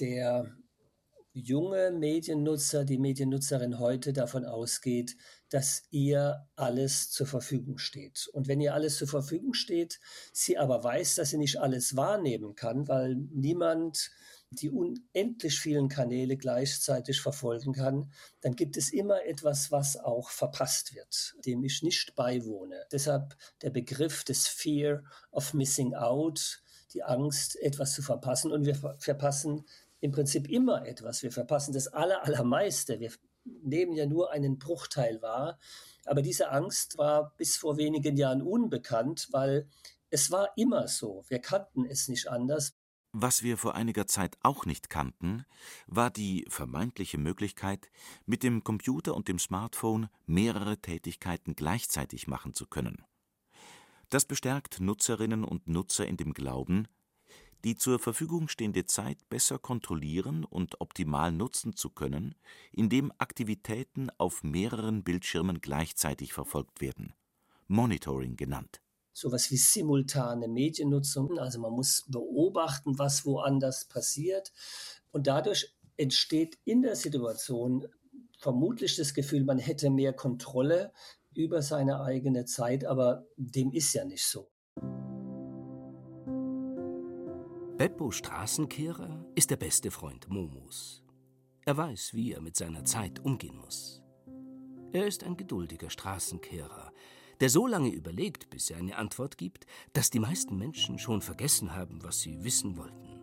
der 0.00 0.56
junge 1.34 1.90
Mediennutzer, 1.90 2.84
die 2.84 2.96
Mediennutzerin 2.96 3.80
heute 3.80 4.12
davon 4.12 4.44
ausgeht, 4.44 5.16
dass 5.50 5.82
ihr 5.90 6.46
alles 6.54 7.10
zur 7.10 7.26
Verfügung 7.26 7.78
steht. 7.78 8.28
Und 8.32 8.46
wenn 8.46 8.60
ihr 8.60 8.72
alles 8.72 8.96
zur 8.96 9.08
Verfügung 9.08 9.52
steht, 9.52 9.98
sie 10.32 10.56
aber 10.56 10.82
weiß, 10.84 11.16
dass 11.16 11.30
sie 11.30 11.38
nicht 11.38 11.60
alles 11.60 11.96
wahrnehmen 11.96 12.54
kann, 12.54 12.86
weil 12.88 13.16
niemand 13.16 14.12
die 14.50 14.70
unendlich 14.70 15.58
vielen 15.58 15.88
Kanäle 15.88 16.36
gleichzeitig 16.36 17.20
verfolgen 17.20 17.72
kann, 17.72 18.12
dann 18.40 18.54
gibt 18.54 18.76
es 18.76 18.92
immer 18.92 19.24
etwas, 19.24 19.72
was 19.72 19.96
auch 19.96 20.30
verpasst 20.30 20.94
wird, 20.94 21.34
dem 21.44 21.64
ich 21.64 21.82
nicht 21.82 22.14
beiwohne. 22.14 22.86
Deshalb 22.92 23.36
der 23.62 23.70
Begriff 23.70 24.22
des 24.22 24.46
Fear 24.46 25.02
of 25.32 25.54
Missing 25.54 25.94
Out, 25.94 26.62
die 26.92 27.02
Angst, 27.02 27.56
etwas 27.60 27.92
zu 27.92 28.02
verpassen. 28.02 28.52
Und 28.52 28.64
wir 28.64 28.76
verpassen 28.98 29.64
im 30.04 30.12
Prinzip 30.12 30.50
immer 30.50 30.86
etwas. 30.86 31.22
Wir 31.22 31.32
verpassen 31.32 31.72
das 31.72 31.88
Aller, 31.88 32.22
Allermeiste. 32.24 33.00
Wir 33.00 33.10
nehmen 33.44 33.94
ja 33.94 34.04
nur 34.04 34.32
einen 34.32 34.58
Bruchteil 34.58 35.22
wahr. 35.22 35.58
Aber 36.04 36.20
diese 36.20 36.50
Angst 36.50 36.98
war 36.98 37.34
bis 37.38 37.56
vor 37.56 37.78
wenigen 37.78 38.18
Jahren 38.18 38.42
unbekannt, 38.42 39.28
weil 39.32 39.66
es 40.10 40.30
war 40.30 40.50
immer 40.58 40.88
so. 40.88 41.24
Wir 41.28 41.38
kannten 41.38 41.86
es 41.86 42.08
nicht 42.08 42.28
anders. 42.28 42.74
Was 43.12 43.42
wir 43.42 43.56
vor 43.56 43.76
einiger 43.76 44.06
Zeit 44.06 44.36
auch 44.42 44.66
nicht 44.66 44.90
kannten, 44.90 45.46
war 45.86 46.10
die 46.10 46.44
vermeintliche 46.50 47.16
Möglichkeit, 47.16 47.88
mit 48.26 48.42
dem 48.42 48.62
Computer 48.62 49.14
und 49.14 49.28
dem 49.28 49.38
Smartphone 49.38 50.10
mehrere 50.26 50.76
Tätigkeiten 50.76 51.56
gleichzeitig 51.56 52.26
machen 52.26 52.52
zu 52.52 52.66
können. 52.66 53.06
Das 54.10 54.26
bestärkt 54.26 54.80
Nutzerinnen 54.80 55.44
und 55.44 55.66
Nutzer 55.66 56.06
in 56.06 56.18
dem 56.18 56.34
Glauben, 56.34 56.88
die 57.64 57.76
zur 57.76 57.98
Verfügung 57.98 58.48
stehende 58.48 58.84
Zeit 58.84 59.18
besser 59.30 59.58
kontrollieren 59.58 60.44
und 60.44 60.80
optimal 60.80 61.32
nutzen 61.32 61.74
zu 61.74 61.90
können, 61.90 62.34
indem 62.72 63.12
Aktivitäten 63.18 64.10
auf 64.18 64.42
mehreren 64.42 65.02
Bildschirmen 65.02 65.60
gleichzeitig 65.60 66.32
verfolgt 66.34 66.80
werden, 66.80 67.14
Monitoring 67.66 68.36
genannt. 68.36 68.80
Sowas 69.14 69.50
wie 69.50 69.56
simultane 69.56 70.48
Mediennutzung, 70.48 71.38
also 71.38 71.60
man 71.60 71.72
muss 71.72 72.04
beobachten, 72.08 72.98
was 72.98 73.24
woanders 73.24 73.86
passiert 73.86 74.52
und 75.12 75.26
dadurch 75.26 75.72
entsteht 75.96 76.58
in 76.64 76.82
der 76.82 76.96
Situation 76.96 77.86
vermutlich 78.38 78.96
das 78.96 79.14
Gefühl, 79.14 79.44
man 79.44 79.58
hätte 79.58 79.88
mehr 79.88 80.12
Kontrolle 80.12 80.92
über 81.34 81.62
seine 81.62 82.00
eigene 82.02 82.44
Zeit, 82.44 82.84
aber 82.84 83.24
dem 83.36 83.72
ist 83.72 83.92
ja 83.94 84.04
nicht 84.04 84.26
so. 84.26 84.50
Beppo 87.76 88.12
Straßenkehrer 88.12 89.26
ist 89.34 89.50
der 89.50 89.56
beste 89.56 89.90
Freund 89.90 90.28
Momos. 90.28 91.02
Er 91.64 91.76
weiß, 91.76 92.14
wie 92.14 92.32
er 92.32 92.40
mit 92.40 92.54
seiner 92.54 92.84
Zeit 92.84 93.18
umgehen 93.24 93.56
muss. 93.56 94.00
Er 94.92 95.08
ist 95.08 95.24
ein 95.24 95.36
geduldiger 95.36 95.90
Straßenkehrer, 95.90 96.92
der 97.40 97.50
so 97.50 97.66
lange 97.66 97.88
überlegt, 97.88 98.48
bis 98.48 98.70
er 98.70 98.76
eine 98.76 98.96
Antwort 98.96 99.36
gibt, 99.38 99.66
dass 99.92 100.10
die 100.10 100.20
meisten 100.20 100.56
Menschen 100.56 101.00
schon 101.00 101.20
vergessen 101.20 101.74
haben, 101.74 102.04
was 102.04 102.20
sie 102.20 102.44
wissen 102.44 102.76
wollten. 102.76 103.18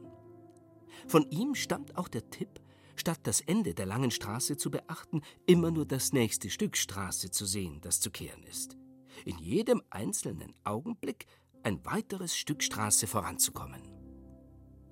Von 1.08 1.32
ihm 1.32 1.56
stammt 1.56 1.96
auch 1.96 2.10
der 2.10 2.30
Tipp, 2.30 2.60
statt 2.98 3.22
das 3.24 3.40
Ende 3.40 3.74
der 3.74 3.86
langen 3.86 4.12
Straße 4.12 4.58
zu 4.58 4.70
beachten, 4.70 5.22
immer 5.46 5.72
nur 5.72 5.86
das 5.86 6.12
nächste 6.12 6.50
Stück 6.50 6.76
Straße 6.76 7.32
zu 7.32 7.46
sehen, 7.46 7.80
das 7.80 8.02
zu 8.02 8.12
kehren 8.12 8.44
ist. 8.44 8.76
In 9.24 9.38
jedem 9.38 9.82
einzelnen 9.90 10.54
Augenblick 10.66 11.26
ein 11.64 11.86
weiteres 11.86 12.36
Stück 12.36 12.62
Straße 12.62 13.08
voranzukommen. 13.08 13.91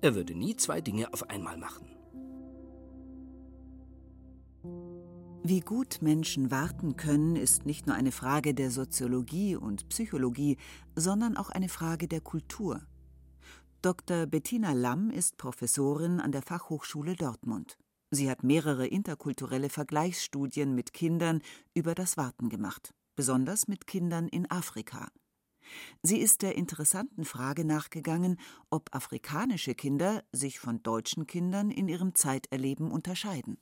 Er 0.02 0.14
würde 0.14 0.34
nie 0.34 0.56
zwei 0.56 0.80
Dinge 0.80 1.12
auf 1.12 1.28
einmal 1.28 1.58
machen. 1.58 1.86
Wie 5.42 5.60
gut 5.60 6.02
Menschen 6.02 6.50
warten 6.50 6.96
können, 6.96 7.36
ist 7.36 7.64
nicht 7.64 7.86
nur 7.86 7.96
eine 7.96 8.12
Frage 8.12 8.54
der 8.54 8.70
Soziologie 8.70 9.56
und 9.56 9.88
Psychologie, 9.88 10.58
sondern 10.94 11.36
auch 11.36 11.50
eine 11.50 11.68
Frage 11.68 12.08
der 12.08 12.20
Kultur. 12.20 12.82
Dr. 13.82 14.26
Bettina 14.26 14.72
Lamm 14.72 15.10
ist 15.10 15.38
Professorin 15.38 16.20
an 16.20 16.32
der 16.32 16.42
Fachhochschule 16.42 17.14
Dortmund. 17.14 17.78
Sie 18.10 18.30
hat 18.30 18.42
mehrere 18.42 18.86
interkulturelle 18.86 19.70
Vergleichsstudien 19.70 20.74
mit 20.74 20.92
Kindern 20.92 21.40
über 21.74 21.94
das 21.94 22.16
Warten 22.16 22.48
gemacht, 22.50 22.92
besonders 23.16 23.68
mit 23.68 23.86
Kindern 23.86 24.28
in 24.28 24.50
Afrika. 24.50 25.08
Sie 26.02 26.18
ist 26.18 26.42
der 26.42 26.56
interessanten 26.56 27.24
Frage 27.24 27.64
nachgegangen, 27.64 28.38
ob 28.70 28.94
afrikanische 28.94 29.74
Kinder 29.74 30.24
sich 30.32 30.58
von 30.58 30.82
deutschen 30.82 31.26
Kindern 31.26 31.70
in 31.70 31.88
ihrem 31.88 32.14
Zeiterleben 32.14 32.90
unterscheiden. 32.90 33.58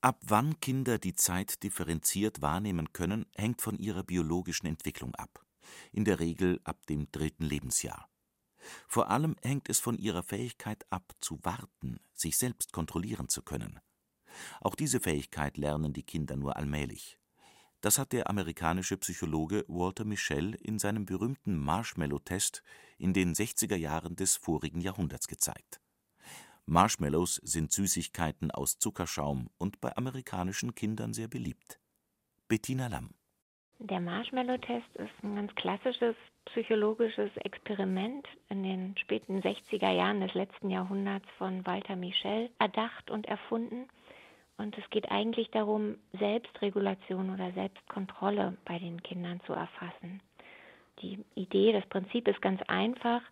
Ab 0.00 0.20
wann 0.26 0.60
Kinder 0.60 0.98
die 0.98 1.14
Zeit 1.14 1.62
differenziert 1.62 2.40
wahrnehmen 2.40 2.92
können, 2.92 3.26
hängt 3.34 3.62
von 3.62 3.78
ihrer 3.78 4.04
biologischen 4.04 4.66
Entwicklung 4.66 5.14
ab. 5.16 5.44
In 5.92 6.04
der 6.04 6.20
Regel 6.20 6.60
ab 6.64 6.86
dem 6.86 7.10
dritten 7.10 7.44
Lebensjahr. 7.44 8.08
Vor 8.86 9.10
allem 9.10 9.36
hängt 9.42 9.68
es 9.68 9.80
von 9.80 9.98
ihrer 9.98 10.22
Fähigkeit 10.22 10.84
ab, 10.90 11.14
zu 11.20 11.38
warten, 11.42 11.98
sich 12.14 12.36
selbst 12.36 12.72
kontrollieren 12.72 13.28
zu 13.28 13.42
können. 13.42 13.80
Auch 14.60 14.74
diese 14.74 15.00
Fähigkeit 15.00 15.56
lernen 15.56 15.92
die 15.92 16.02
Kinder 16.02 16.36
nur 16.36 16.56
allmählich. 16.56 17.18
Das 17.80 17.98
hat 17.98 18.12
der 18.12 18.28
amerikanische 18.28 18.96
Psychologe 18.96 19.64
Walter 19.68 20.04
Mischel 20.04 20.56
in 20.56 20.80
seinem 20.80 21.06
berühmten 21.06 21.56
Marshmallow-Test 21.56 22.64
in 22.98 23.12
den 23.12 23.34
60er 23.34 23.76
Jahren 23.76 24.16
des 24.16 24.36
vorigen 24.36 24.80
Jahrhunderts 24.80 25.28
gezeigt. 25.28 25.80
Marshmallows 26.66 27.36
sind 27.36 27.70
Süßigkeiten 27.70 28.50
aus 28.50 28.78
Zuckerschaum 28.78 29.48
und 29.58 29.80
bei 29.80 29.96
amerikanischen 29.96 30.74
Kindern 30.74 31.14
sehr 31.14 31.28
beliebt. 31.28 31.78
Bettina 32.48 32.88
Lamm. 32.88 33.14
Der 33.78 34.00
Marshmallow-Test 34.00 34.96
ist 34.96 35.22
ein 35.22 35.36
ganz 35.36 35.54
klassisches 35.54 36.16
psychologisches 36.46 37.30
Experiment 37.36 38.26
in 38.48 38.64
den 38.64 38.98
späten 38.98 39.40
60er 39.40 39.92
Jahren 39.92 40.20
des 40.20 40.34
letzten 40.34 40.70
Jahrhunderts 40.70 41.28
von 41.38 41.64
Walter 41.64 41.94
Mischel 41.94 42.50
erdacht 42.58 43.08
und 43.08 43.26
erfunden. 43.26 43.86
Und 44.58 44.76
es 44.76 44.90
geht 44.90 45.10
eigentlich 45.10 45.50
darum, 45.50 45.96
Selbstregulation 46.18 47.32
oder 47.32 47.52
Selbstkontrolle 47.52 48.56
bei 48.64 48.78
den 48.78 49.02
Kindern 49.02 49.40
zu 49.46 49.52
erfassen. 49.52 50.20
Die 51.00 51.24
Idee, 51.36 51.72
das 51.72 51.86
Prinzip 51.86 52.26
ist 52.26 52.42
ganz 52.42 52.60
einfach. 52.66 53.22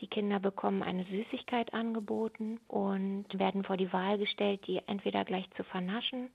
Die 0.00 0.08
Kinder 0.08 0.40
bekommen 0.40 0.82
eine 0.82 1.04
Süßigkeit 1.04 1.72
angeboten 1.72 2.60
und 2.68 3.26
werden 3.32 3.64
vor 3.64 3.78
die 3.78 3.92
Wahl 3.92 4.18
gestellt, 4.18 4.66
die 4.66 4.82
entweder 4.86 5.24
gleich 5.24 5.48
zu 5.56 5.64
vernaschen 5.64 6.30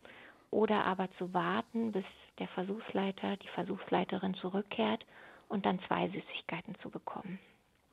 oder 0.50 0.84
aber 0.86 1.12
zu 1.20 1.32
warten, 1.34 1.92
bis 1.92 2.06
der 2.40 2.48
Versuchsleiter, 2.48 3.38
die 3.38 3.50
Versuchsleiterin 3.50 4.34
zurückkehrt 4.36 5.06
und 5.48 5.66
dann 5.66 5.80
zwei 5.88 6.08
Süßigkeiten 6.08 6.76
zu 6.82 6.90
bekommen. 6.90 7.38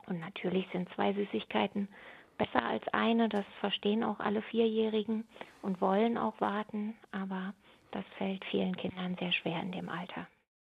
Und 0.07 0.21
natürlich 0.21 0.67
sind 0.73 0.89
zwei 0.95 1.13
Süßigkeiten 1.13 1.89
besser 2.37 2.63
als 2.63 2.87
eine. 2.93 3.29
Das 3.29 3.45
verstehen 3.61 4.05
auch 4.05 4.21
alle 4.21 4.43
Vierjährigen 4.43 5.27
und 5.63 5.81
wollen 5.81 6.19
auch 6.19 6.41
warten, 6.41 6.95
aber 7.13 7.55
das 7.93 8.05
fällt 8.19 8.45
vielen 8.51 8.77
Kindern 8.77 9.17
sehr 9.19 9.33
schwer 9.33 9.61
in 9.63 9.73
dem 9.73 9.89
Alter. 9.89 10.27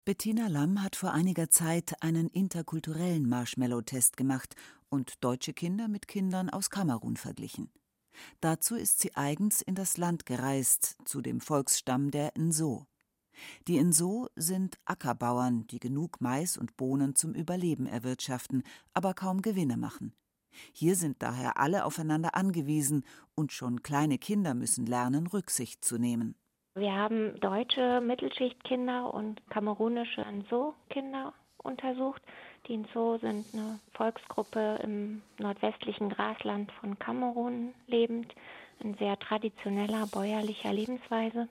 Bettina 0.04 0.48
Lamm 0.48 0.82
hat 0.82 0.96
vor 0.96 1.12
einiger 1.12 1.50
Zeit 1.50 2.02
einen 2.02 2.28
interkulturellen 2.28 3.28
Marshmallow-Test 3.28 4.16
gemacht 4.16 4.56
und 4.88 5.22
deutsche 5.22 5.52
Kinder 5.52 5.88
mit 5.88 6.08
Kindern 6.08 6.50
aus 6.50 6.70
Kamerun 6.70 7.16
verglichen. 7.16 7.70
Dazu 8.40 8.74
ist 8.74 9.00
sie 9.00 9.14
eigens 9.14 9.62
in 9.62 9.74
das 9.74 9.96
Land 9.96 10.26
gereist, 10.26 10.96
zu 11.04 11.20
dem 11.20 11.40
Volksstamm 11.40 12.10
der 12.10 12.32
Nso. 12.36 12.86
Die 13.68 13.78
Nso 13.78 14.28
sind 14.34 14.78
Ackerbauern, 14.84 15.66
die 15.68 15.78
genug 15.78 16.20
Mais 16.20 16.56
und 16.56 16.76
Bohnen 16.76 17.14
zum 17.14 17.34
Überleben 17.34 17.86
erwirtschaften, 17.86 18.62
aber 18.92 19.14
kaum 19.14 19.42
Gewinne 19.42 19.76
machen. 19.76 20.12
Hier 20.72 20.94
sind 20.94 21.22
daher 21.22 21.58
alle 21.58 21.84
aufeinander 21.84 22.34
angewiesen 22.34 23.04
und 23.34 23.52
schon 23.52 23.82
kleine 23.82 24.18
Kinder 24.18 24.54
müssen 24.54 24.86
lernen, 24.86 25.26
Rücksicht 25.26 25.84
zu 25.84 25.98
nehmen. 25.98 26.34
Wir 26.74 26.94
haben 26.94 27.38
deutsche 27.40 28.00
Mittelschichtkinder 28.00 29.12
und 29.12 29.42
kamerunische 29.50 30.22
Nso-Kinder 30.22 31.32
untersucht. 31.58 32.22
Die 32.68 32.76
Nso 32.76 33.18
sind 33.18 33.46
eine 33.52 33.80
Volksgruppe 33.94 34.78
im 34.82 35.22
nordwestlichen 35.38 36.10
Grasland 36.10 36.70
von 36.80 36.98
Kamerun 36.98 37.74
lebend, 37.86 38.32
in 38.80 38.94
sehr 38.94 39.18
traditioneller 39.18 40.06
bäuerlicher 40.06 40.72
Lebensweise. 40.72 41.48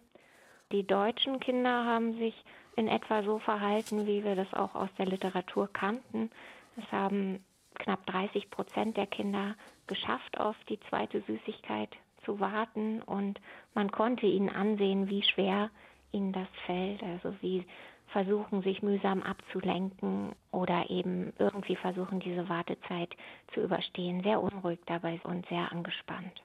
Die 0.72 0.86
deutschen 0.86 1.40
Kinder 1.40 1.86
haben 1.86 2.18
sich 2.18 2.34
in 2.76 2.88
etwa 2.88 3.24
so 3.24 3.40
verhalten, 3.40 4.08
wie 4.08 4.24
wir 4.24 4.36
das 4.36 4.54
auch 4.54 4.76
aus 4.76 4.90
der 4.98 5.06
Literatur 5.06 5.68
kannten. 5.72 6.32
Es 6.78 6.92
haben 6.92 7.44
knapp 7.80 8.06
30 8.06 8.50
Prozent 8.52 8.98
der 8.98 9.08
Kinder 9.08 9.56
geschafft, 9.88 10.40
auf 10.40 10.56
die 10.70 10.80
zweite 10.90 11.22
Süßigkeit 11.22 11.90
zu 12.24 12.40
warten 12.40 13.02
und 13.02 13.40
man 13.74 13.92
konnte 13.92 14.26
ihnen 14.26 14.50
ansehen, 14.50 15.10
wie 15.10 15.24
schwer 15.24 15.72
ihnen 16.12 16.34
das 16.34 16.48
fällt, 16.66 17.02
also 17.04 17.34
wie 17.42 17.66
versuchen, 18.08 18.62
sich 18.62 18.82
mühsam 18.82 19.22
abzulenken 19.24 20.34
oder 20.52 20.90
eben 20.90 21.34
irgendwie 21.38 21.76
versuchen, 21.76 22.20
diese 22.20 22.50
Wartezeit 22.50 23.16
zu 23.54 23.62
überstehen. 23.62 24.24
Sehr 24.24 24.42
unruhig 24.42 24.80
dabei 24.86 25.20
und 25.24 25.48
sehr 25.48 25.72
angespannt. 25.72 26.42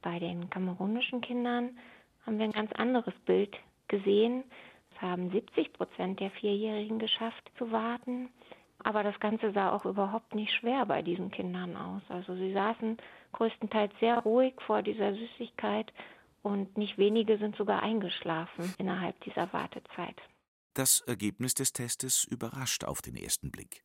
Bei 0.00 0.18
den 0.18 0.50
kamerunischen 0.50 1.20
Kindern 1.20 1.78
haben 2.26 2.38
wir 2.38 2.44
ein 2.44 2.52
ganz 2.52 2.72
anderes 2.72 3.14
Bild 3.26 3.56
gesehen. 3.88 4.44
Es 4.94 5.02
haben 5.02 5.30
70 5.30 5.72
Prozent 5.72 6.20
der 6.20 6.30
Vierjährigen 6.30 6.98
geschafft 6.98 7.50
zu 7.58 7.70
warten. 7.70 8.30
Aber 8.84 9.02
das 9.02 9.18
Ganze 9.20 9.52
sah 9.52 9.72
auch 9.72 9.84
überhaupt 9.84 10.34
nicht 10.34 10.52
schwer 10.52 10.86
bei 10.86 11.02
diesen 11.02 11.30
Kindern 11.30 11.76
aus. 11.76 12.02
Also 12.08 12.34
sie 12.34 12.52
saßen 12.52 12.96
größtenteils 13.32 13.92
sehr 14.00 14.18
ruhig 14.18 14.54
vor 14.66 14.82
dieser 14.82 15.14
Süßigkeit 15.14 15.92
und 16.42 16.76
nicht 16.76 16.98
wenige 16.98 17.38
sind 17.38 17.56
sogar 17.56 17.82
eingeschlafen 17.82 18.74
innerhalb 18.78 19.20
dieser 19.20 19.52
Wartezeit. 19.52 20.16
Das 20.74 21.00
Ergebnis 21.02 21.54
des 21.54 21.72
Testes 21.72 22.24
überrascht 22.24 22.84
auf 22.84 23.02
den 23.02 23.14
ersten 23.14 23.50
Blick. 23.50 23.84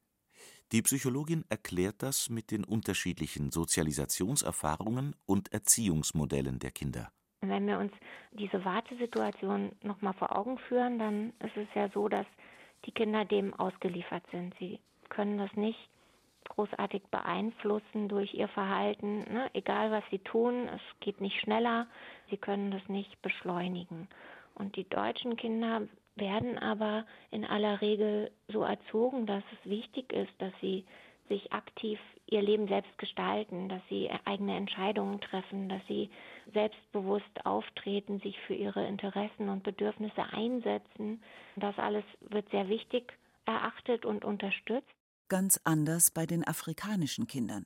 Die 0.71 0.81
Psychologin 0.81 1.45
erklärt 1.49 2.01
das 2.03 2.29
mit 2.29 2.51
den 2.51 2.63
unterschiedlichen 2.63 3.51
Sozialisationserfahrungen 3.51 5.15
und 5.25 5.53
Erziehungsmodellen 5.53 6.59
der 6.59 6.71
Kinder. 6.71 7.11
Wenn 7.41 7.67
wir 7.67 7.77
uns 7.77 7.93
diese 8.31 8.65
Wartesituation 8.65 9.71
nochmal 9.83 10.13
vor 10.13 10.35
Augen 10.35 10.57
führen, 10.57 10.99
dann 10.99 11.33
ist 11.39 11.55
es 11.55 11.67
ja 11.75 11.89
so, 11.93 12.09
dass 12.09 12.25
die 12.85 12.91
Kinder 12.91 13.25
dem 13.25 13.53
ausgeliefert 13.53 14.23
sind. 14.31 14.53
Sie 14.59 14.79
können 15.09 15.37
das 15.37 15.53
nicht 15.55 15.89
großartig 16.49 17.03
beeinflussen 17.11 18.07
durch 18.07 18.33
ihr 18.33 18.47
Verhalten, 18.47 19.19
ne? 19.31 19.49
egal 19.53 19.91
was 19.91 20.03
sie 20.09 20.19
tun, 20.19 20.67
es 20.69 20.81
geht 21.01 21.21
nicht 21.21 21.39
schneller, 21.41 21.87
sie 22.29 22.37
können 22.37 22.71
das 22.71 22.87
nicht 22.87 23.21
beschleunigen. 23.21 24.07
Und 24.55 24.75
die 24.75 24.87
deutschen 24.87 25.35
Kinder 25.35 25.81
werden 26.15 26.57
aber 26.57 27.05
in 27.31 27.45
aller 27.45 27.81
Regel 27.81 28.31
so 28.47 28.63
erzogen, 28.63 29.25
dass 29.25 29.43
es 29.53 29.69
wichtig 29.69 30.11
ist, 30.13 30.33
dass 30.39 30.53
sie 30.61 30.85
sich 31.27 31.51
aktiv 31.53 31.99
ihr 32.27 32.41
Leben 32.41 32.67
selbst 32.67 32.97
gestalten, 32.97 33.69
dass 33.69 33.81
sie 33.89 34.09
eigene 34.25 34.55
Entscheidungen 34.55 35.21
treffen, 35.21 35.69
dass 35.69 35.81
sie 35.87 36.09
selbstbewusst 36.53 37.45
auftreten, 37.45 38.19
sich 38.19 38.37
für 38.47 38.53
ihre 38.53 38.85
Interessen 38.85 39.49
und 39.49 39.63
Bedürfnisse 39.63 40.23
einsetzen. 40.31 41.21
Das 41.55 41.77
alles 41.77 42.03
wird 42.21 42.49
sehr 42.49 42.67
wichtig 42.67 43.13
erachtet 43.45 44.05
und 44.05 44.25
unterstützt. 44.25 44.87
Ganz 45.29 45.59
anders 45.63 46.11
bei 46.11 46.25
den 46.25 46.45
afrikanischen 46.47 47.27
Kindern. 47.27 47.65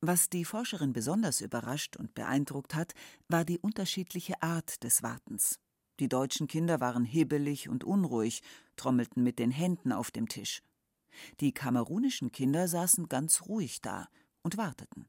Was 0.00 0.28
die 0.28 0.44
Forscherin 0.44 0.92
besonders 0.92 1.40
überrascht 1.40 1.96
und 1.96 2.14
beeindruckt 2.14 2.74
hat, 2.74 2.94
war 3.28 3.44
die 3.44 3.58
unterschiedliche 3.58 4.40
Art 4.40 4.84
des 4.84 5.02
Wartens. 5.02 5.60
Die 6.00 6.08
deutschen 6.08 6.48
Kinder 6.48 6.80
waren 6.80 7.04
hibbelig 7.04 7.68
und 7.68 7.84
unruhig, 7.84 8.42
trommelten 8.76 9.22
mit 9.22 9.38
den 9.38 9.50
Händen 9.50 9.92
auf 9.92 10.10
dem 10.10 10.28
Tisch. 10.28 10.62
Die 11.40 11.52
kamerunischen 11.52 12.32
Kinder 12.32 12.68
saßen 12.68 13.08
ganz 13.08 13.46
ruhig 13.48 13.80
da 13.80 14.08
und 14.42 14.56
warteten. 14.56 15.08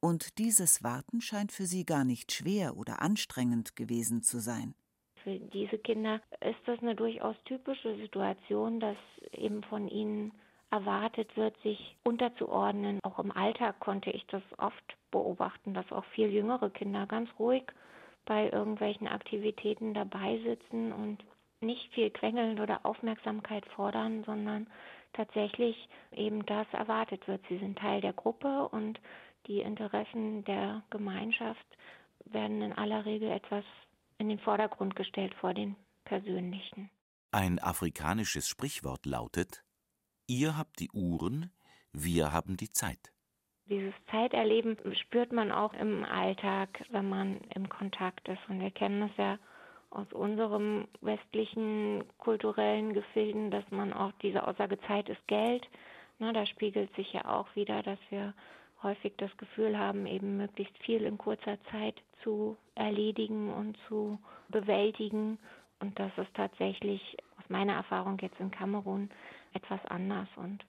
Und 0.00 0.38
dieses 0.38 0.82
Warten 0.82 1.20
scheint 1.20 1.52
für 1.52 1.66
sie 1.66 1.84
gar 1.84 2.04
nicht 2.04 2.32
schwer 2.32 2.76
oder 2.76 3.02
anstrengend 3.02 3.76
gewesen 3.76 4.22
zu 4.22 4.38
sein. 4.40 4.74
Für 5.22 5.38
diese 5.38 5.78
Kinder 5.78 6.20
ist 6.40 6.60
das 6.66 6.78
eine 6.80 6.94
durchaus 6.94 7.36
typische 7.44 7.96
Situation, 7.96 8.80
dass 8.80 8.96
eben 9.32 9.62
von 9.64 9.88
ihnen 9.88 10.32
erwartet 10.70 11.36
wird, 11.36 11.60
sich 11.62 11.96
unterzuordnen. 12.04 13.00
Auch 13.02 13.18
im 13.18 13.32
Alltag 13.32 13.80
konnte 13.80 14.10
ich 14.10 14.26
das 14.26 14.42
oft 14.58 14.96
beobachten, 15.10 15.74
dass 15.74 15.90
auch 15.92 16.04
viel 16.14 16.28
jüngere 16.28 16.70
Kinder 16.70 17.06
ganz 17.06 17.28
ruhig 17.38 17.64
bei 18.26 18.50
irgendwelchen 18.50 19.08
Aktivitäten 19.08 19.94
dabei 19.94 20.38
sitzen 20.44 20.92
und 20.92 21.24
nicht 21.60 21.92
viel 21.92 22.10
quengeln 22.10 22.60
oder 22.60 22.84
Aufmerksamkeit 22.84 23.64
fordern, 23.74 24.22
sondern 24.24 24.66
tatsächlich 25.12 25.76
eben 26.12 26.44
das 26.46 26.66
erwartet 26.72 27.26
wird. 27.28 27.42
Sie 27.48 27.58
sind 27.58 27.78
Teil 27.78 28.00
der 28.00 28.12
Gruppe 28.12 28.68
und 28.68 29.00
die 29.46 29.60
Interessen 29.60 30.44
der 30.44 30.82
Gemeinschaft 30.90 31.66
werden 32.24 32.62
in 32.62 32.72
aller 32.72 33.04
Regel 33.04 33.30
etwas 33.30 33.64
in 34.18 34.28
den 34.28 34.38
Vordergrund 34.38 34.96
gestellt 34.96 35.34
vor 35.40 35.54
den 35.54 35.76
persönlichen. 36.04 36.90
Ein 37.30 37.58
afrikanisches 37.58 38.48
Sprichwort 38.48 39.06
lautet 39.06 39.64
Ihr 40.26 40.58
habt 40.58 40.80
die 40.80 40.90
Uhren, 40.92 41.50
wir 41.92 42.32
haben 42.32 42.56
die 42.56 42.70
Zeit. 42.70 43.12
Dieses 43.68 43.94
Zeiterleben 44.10 44.76
spürt 44.94 45.32
man 45.32 45.52
auch 45.52 45.72
im 45.74 46.04
Alltag, 46.04 46.84
wenn 46.90 47.08
man 47.08 47.40
im 47.54 47.68
Kontakt 47.68 48.28
ist. 48.28 48.40
Und 48.48 48.60
wir 48.60 48.70
kennen 48.70 49.00
das 49.00 49.16
ja 49.16 49.38
aus 49.90 50.12
unserem 50.12 50.86
westlichen 51.00 52.04
kulturellen 52.18 52.92
Gefilden, 52.92 53.50
dass 53.50 53.64
man 53.70 53.92
auch 53.92 54.12
diese 54.22 54.46
Aussage 54.46 54.78
Zeit 54.82 55.08
ist 55.08 55.26
Geld, 55.26 55.66
na, 56.18 56.32
da 56.32 56.46
spiegelt 56.46 56.92
sich 56.96 57.12
ja 57.12 57.24
auch 57.26 57.54
wieder, 57.54 57.82
dass 57.82 57.98
wir 58.10 58.34
häufig 58.82 59.14
das 59.16 59.34
Gefühl 59.36 59.78
haben, 59.78 60.06
eben 60.06 60.36
möglichst 60.36 60.76
viel 60.78 61.02
in 61.02 61.18
kurzer 61.18 61.58
Zeit 61.70 61.94
zu 62.22 62.56
erledigen 62.74 63.52
und 63.52 63.76
zu 63.86 64.18
bewältigen. 64.48 65.38
Und 65.80 65.98
das 65.98 66.10
ist 66.16 66.34
tatsächlich 66.34 67.16
aus 67.38 67.48
meiner 67.48 67.74
Erfahrung 67.74 68.18
jetzt 68.20 68.38
in 68.40 68.50
Kamerun 68.50 69.10
etwas 69.52 69.84
anders. 69.86 70.28
Und 70.36 70.64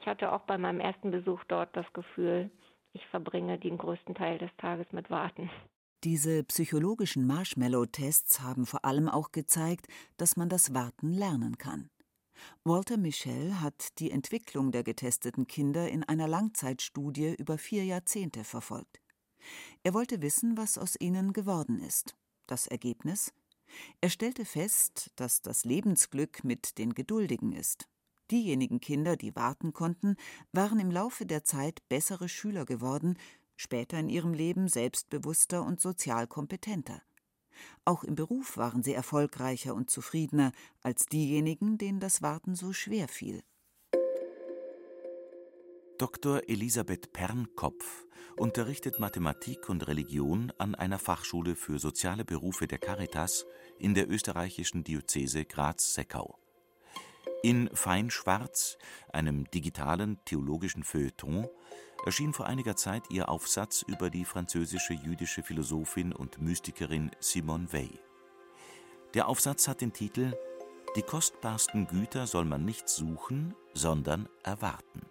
ich 0.00 0.06
hatte 0.06 0.32
auch 0.32 0.42
bei 0.42 0.56
meinem 0.56 0.80
ersten 0.80 1.10
Besuch 1.10 1.44
dort 1.48 1.76
das 1.76 1.90
Gefühl, 1.92 2.50
ich 2.94 3.06
verbringe 3.08 3.58
den 3.58 3.76
größten 3.76 4.14
Teil 4.14 4.38
des 4.38 4.54
Tages 4.56 4.90
mit 4.92 5.10
Warten. 5.10 5.50
Diese 6.04 6.44
psychologischen 6.44 7.26
Marshmallow-Tests 7.26 8.40
haben 8.40 8.66
vor 8.66 8.84
allem 8.84 9.08
auch 9.08 9.32
gezeigt, 9.32 9.86
dass 10.18 10.36
man 10.36 10.50
das 10.50 10.74
Warten 10.74 11.14
lernen 11.14 11.56
kann. 11.56 11.88
Walter 12.62 12.98
Michel 12.98 13.58
hat 13.62 13.98
die 13.98 14.10
Entwicklung 14.10 14.70
der 14.70 14.84
getesteten 14.84 15.46
Kinder 15.46 15.88
in 15.88 16.04
einer 16.04 16.28
Langzeitstudie 16.28 17.34
über 17.38 17.56
vier 17.56 17.86
Jahrzehnte 17.86 18.44
verfolgt. 18.44 19.00
Er 19.82 19.94
wollte 19.94 20.20
wissen, 20.20 20.58
was 20.58 20.76
aus 20.76 20.94
ihnen 21.00 21.32
geworden 21.32 21.80
ist. 21.80 22.14
Das 22.46 22.66
Ergebnis? 22.66 23.32
Er 24.02 24.10
stellte 24.10 24.44
fest, 24.44 25.10
dass 25.16 25.40
das 25.40 25.64
Lebensglück 25.64 26.44
mit 26.44 26.76
den 26.76 26.92
Geduldigen 26.92 27.52
ist. 27.52 27.88
Diejenigen 28.30 28.80
Kinder, 28.80 29.16
die 29.16 29.34
warten 29.36 29.72
konnten, 29.72 30.16
waren 30.52 30.80
im 30.80 30.90
Laufe 30.90 31.24
der 31.24 31.44
Zeit 31.44 31.80
bessere 31.88 32.28
Schüler 32.28 32.66
geworden, 32.66 33.16
später 33.56 33.98
in 33.98 34.08
ihrem 34.08 34.34
Leben 34.34 34.68
selbstbewusster 34.68 35.62
und 35.62 35.80
sozial 35.80 36.26
kompetenter. 36.26 37.02
Auch 37.84 38.04
im 38.04 38.14
Beruf 38.14 38.56
waren 38.56 38.82
sie 38.82 38.94
erfolgreicher 38.94 39.74
und 39.74 39.90
zufriedener 39.90 40.52
als 40.82 41.06
diejenigen, 41.06 41.78
denen 41.78 42.00
das 42.00 42.22
Warten 42.22 42.54
so 42.54 42.72
schwer 42.72 43.08
fiel. 43.08 43.42
Dr. 45.98 46.42
Elisabeth 46.48 47.12
Pernkopf 47.12 48.04
unterrichtet 48.36 48.98
Mathematik 48.98 49.68
und 49.68 49.86
Religion 49.86 50.52
an 50.58 50.74
einer 50.74 50.98
Fachschule 50.98 51.54
für 51.54 51.78
soziale 51.78 52.24
Berufe 52.24 52.66
der 52.66 52.78
Caritas 52.78 53.46
in 53.78 53.94
der 53.94 54.10
österreichischen 54.10 54.82
Diözese 54.82 55.44
Graz-Seckau. 55.44 56.36
In 57.44 57.70
Feinschwarz, 57.74 58.76
einem 59.12 59.48
digitalen 59.50 60.18
theologischen 60.24 60.82
Feuilleton, 60.82 61.46
erschien 62.04 62.32
vor 62.32 62.46
einiger 62.46 62.76
Zeit 62.76 63.10
ihr 63.10 63.28
Aufsatz 63.28 63.82
über 63.82 64.10
die 64.10 64.24
französische 64.24 64.92
jüdische 64.92 65.42
Philosophin 65.42 66.12
und 66.12 66.40
Mystikerin 66.40 67.10
Simone 67.18 67.72
Weil. 67.72 67.98
Der 69.14 69.28
Aufsatz 69.28 69.68
hat 69.68 69.80
den 69.80 69.92
Titel 69.92 70.34
Die 70.96 71.02
kostbarsten 71.02 71.86
Güter 71.86 72.26
soll 72.26 72.44
man 72.44 72.64
nicht 72.64 72.88
suchen, 72.88 73.54
sondern 73.72 74.28
erwarten. 74.42 75.02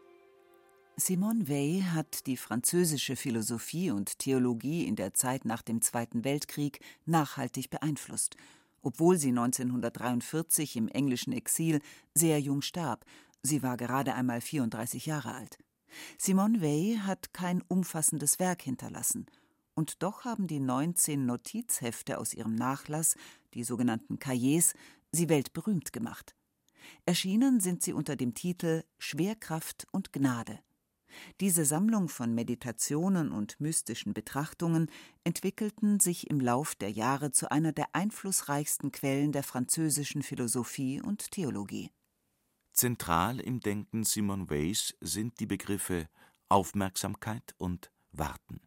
Simone 0.95 1.49
Weil 1.49 1.91
hat 1.93 2.27
die 2.27 2.37
französische 2.37 3.15
Philosophie 3.15 3.89
und 3.89 4.19
Theologie 4.19 4.85
in 4.85 4.95
der 4.95 5.15
Zeit 5.15 5.45
nach 5.45 5.63
dem 5.63 5.81
Zweiten 5.81 6.23
Weltkrieg 6.23 6.79
nachhaltig 7.05 7.71
beeinflusst, 7.71 8.37
obwohl 8.83 9.17
sie 9.17 9.29
1943 9.29 10.75
im 10.75 10.87
englischen 10.89 11.33
Exil 11.33 11.79
sehr 12.13 12.39
jung 12.39 12.61
starb. 12.61 13.05
Sie 13.41 13.63
war 13.63 13.77
gerade 13.77 14.13
einmal 14.13 14.41
34 14.41 15.07
Jahre 15.07 15.33
alt. 15.33 15.57
Simone 16.17 16.61
Weil 16.61 17.05
hat 17.05 17.33
kein 17.33 17.61
umfassendes 17.67 18.39
Werk 18.39 18.61
hinterlassen. 18.61 19.25
Und 19.75 20.03
doch 20.03 20.25
haben 20.25 20.47
die 20.47 20.59
19 20.59 21.25
Notizhefte 21.25 22.19
aus 22.19 22.33
ihrem 22.33 22.55
Nachlass, 22.55 23.15
die 23.53 23.63
sogenannten 23.63 24.19
Cahiers, 24.19 24.73
sie 25.11 25.29
weltberühmt 25.29 25.93
gemacht. 25.93 26.35
Erschienen 27.05 27.59
sind 27.59 27.81
sie 27.81 27.93
unter 27.93 28.15
dem 28.15 28.33
Titel 28.33 28.83
Schwerkraft 28.99 29.87
und 29.91 30.13
Gnade. 30.13 30.59
Diese 31.41 31.65
Sammlung 31.65 32.09
von 32.09 32.33
Meditationen 32.33 33.31
und 33.31 33.59
mystischen 33.59 34.13
Betrachtungen 34.13 34.89
entwickelten 35.23 35.99
sich 35.99 36.29
im 36.29 36.39
Lauf 36.39 36.75
der 36.75 36.89
Jahre 36.89 37.31
zu 37.31 37.51
einer 37.51 37.71
der 37.71 37.87
einflussreichsten 37.93 38.91
Quellen 38.91 39.31
der 39.31 39.43
französischen 39.43 40.23
Philosophie 40.23 41.01
und 41.01 41.31
Theologie. 41.31 41.91
Zentral 42.73 43.39
im 43.39 43.59
Denken 43.59 44.03
Simone 44.03 44.49
Weils 44.49 44.95
sind 44.99 45.39
die 45.39 45.45
Begriffe 45.45 46.09
Aufmerksamkeit 46.49 47.53
und 47.59 47.91
Warten. 48.11 48.61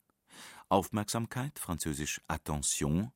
Aufmerksamkeit, 0.68 1.58
französisch 1.58 2.20
Attention, 2.28 3.10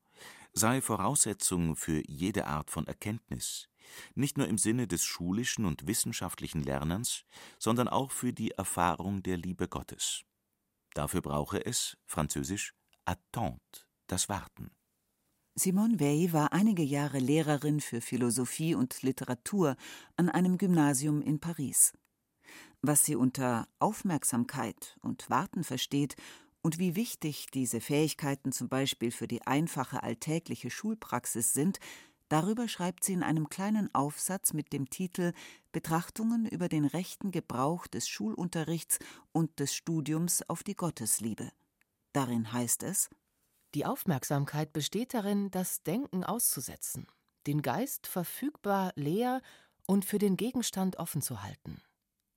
sei 0.53 0.81
Voraussetzung 0.81 1.77
für 1.77 2.03
jede 2.09 2.47
Art 2.47 2.73
von 2.73 2.89
Erkenntnis, 2.89 3.69
nicht 4.17 4.37
nur 4.37 4.49
im 4.49 4.59
Sinne 4.59 4.89
des 4.89 5.05
schulischen 5.05 5.65
und 5.65 5.87
wissenschaftlichen 5.87 6.65
Lernens, 6.65 7.25
sondern 7.61 7.87
auch 7.87 8.11
für 8.11 8.33
die 8.33 8.51
Erfahrung 8.51 9.23
der 9.23 9.37
Liebe 9.37 9.69
Gottes. 9.69 10.25
Dafür 10.95 11.23
brauche 11.23 11.65
es, 11.65 11.97
französisch, 12.05 12.75
attente, 13.05 13.87
das 14.09 14.29
Warten. 14.29 14.73
Simone 15.55 15.99
Weil 16.01 16.33
war 16.33 16.53
einige 16.53 16.83
Jahre 16.83 17.19
Lehrerin 17.19 17.81
für 17.81 18.01
Philosophie 18.01 18.75
und 18.75 19.03
Literatur 19.03 19.77
an 20.17 20.29
einem 20.29 20.59
Gymnasium 20.59 21.21
in 21.21 21.41
Paris. 21.41 21.93
Was 22.83 23.05
sie 23.05 23.17
unter 23.17 23.67
Aufmerksamkeit 23.79 24.97
und 25.03 25.29
Warten 25.29 25.65
versteht 25.65 26.17
und 26.63 26.79
wie 26.79 26.95
wichtig 26.95 27.49
diese 27.53 27.81
Fähigkeiten 27.81 28.53
zum 28.53 28.69
Beispiel 28.69 29.11
für 29.11 29.27
die 29.27 29.47
einfache 29.47 30.03
alltägliche 30.03 30.71
Schulpraxis 30.71 31.53
sind, 31.53 31.79
Darüber 32.31 32.69
schreibt 32.69 33.03
sie 33.03 33.13
in 33.13 33.25
einem 33.25 33.49
kleinen 33.49 33.93
Aufsatz 33.93 34.53
mit 34.53 34.73
dem 34.73 34.89
Titel 34.89 35.33
Betrachtungen 35.73 36.47
über 36.47 36.69
den 36.69 36.85
rechten 36.85 37.33
Gebrauch 37.33 37.89
des 37.89 38.09
Schulunterrichts 38.09 39.01
und 39.33 39.59
des 39.59 39.75
Studiums 39.75 40.49
auf 40.49 40.63
die 40.63 40.77
Gottesliebe. 40.77 41.51
Darin 42.13 42.53
heißt 42.53 42.85
es 42.85 43.11
Die 43.75 43.87
Aufmerksamkeit 43.87 44.73
besteht 44.73 45.15
darin, 45.15 45.51
das 45.51 45.83
Denken 45.83 46.25
auszusetzen, 46.25 47.07
den 47.47 47.63
Geist 47.63 48.07
verfügbar 48.07 48.93
leer 48.97 49.43
und 49.87 50.05
für 50.05 50.19
den 50.19 50.37
Gegenstand 50.37 50.97
offen 50.97 51.23
zu 51.23 51.43
halten. 51.43 51.81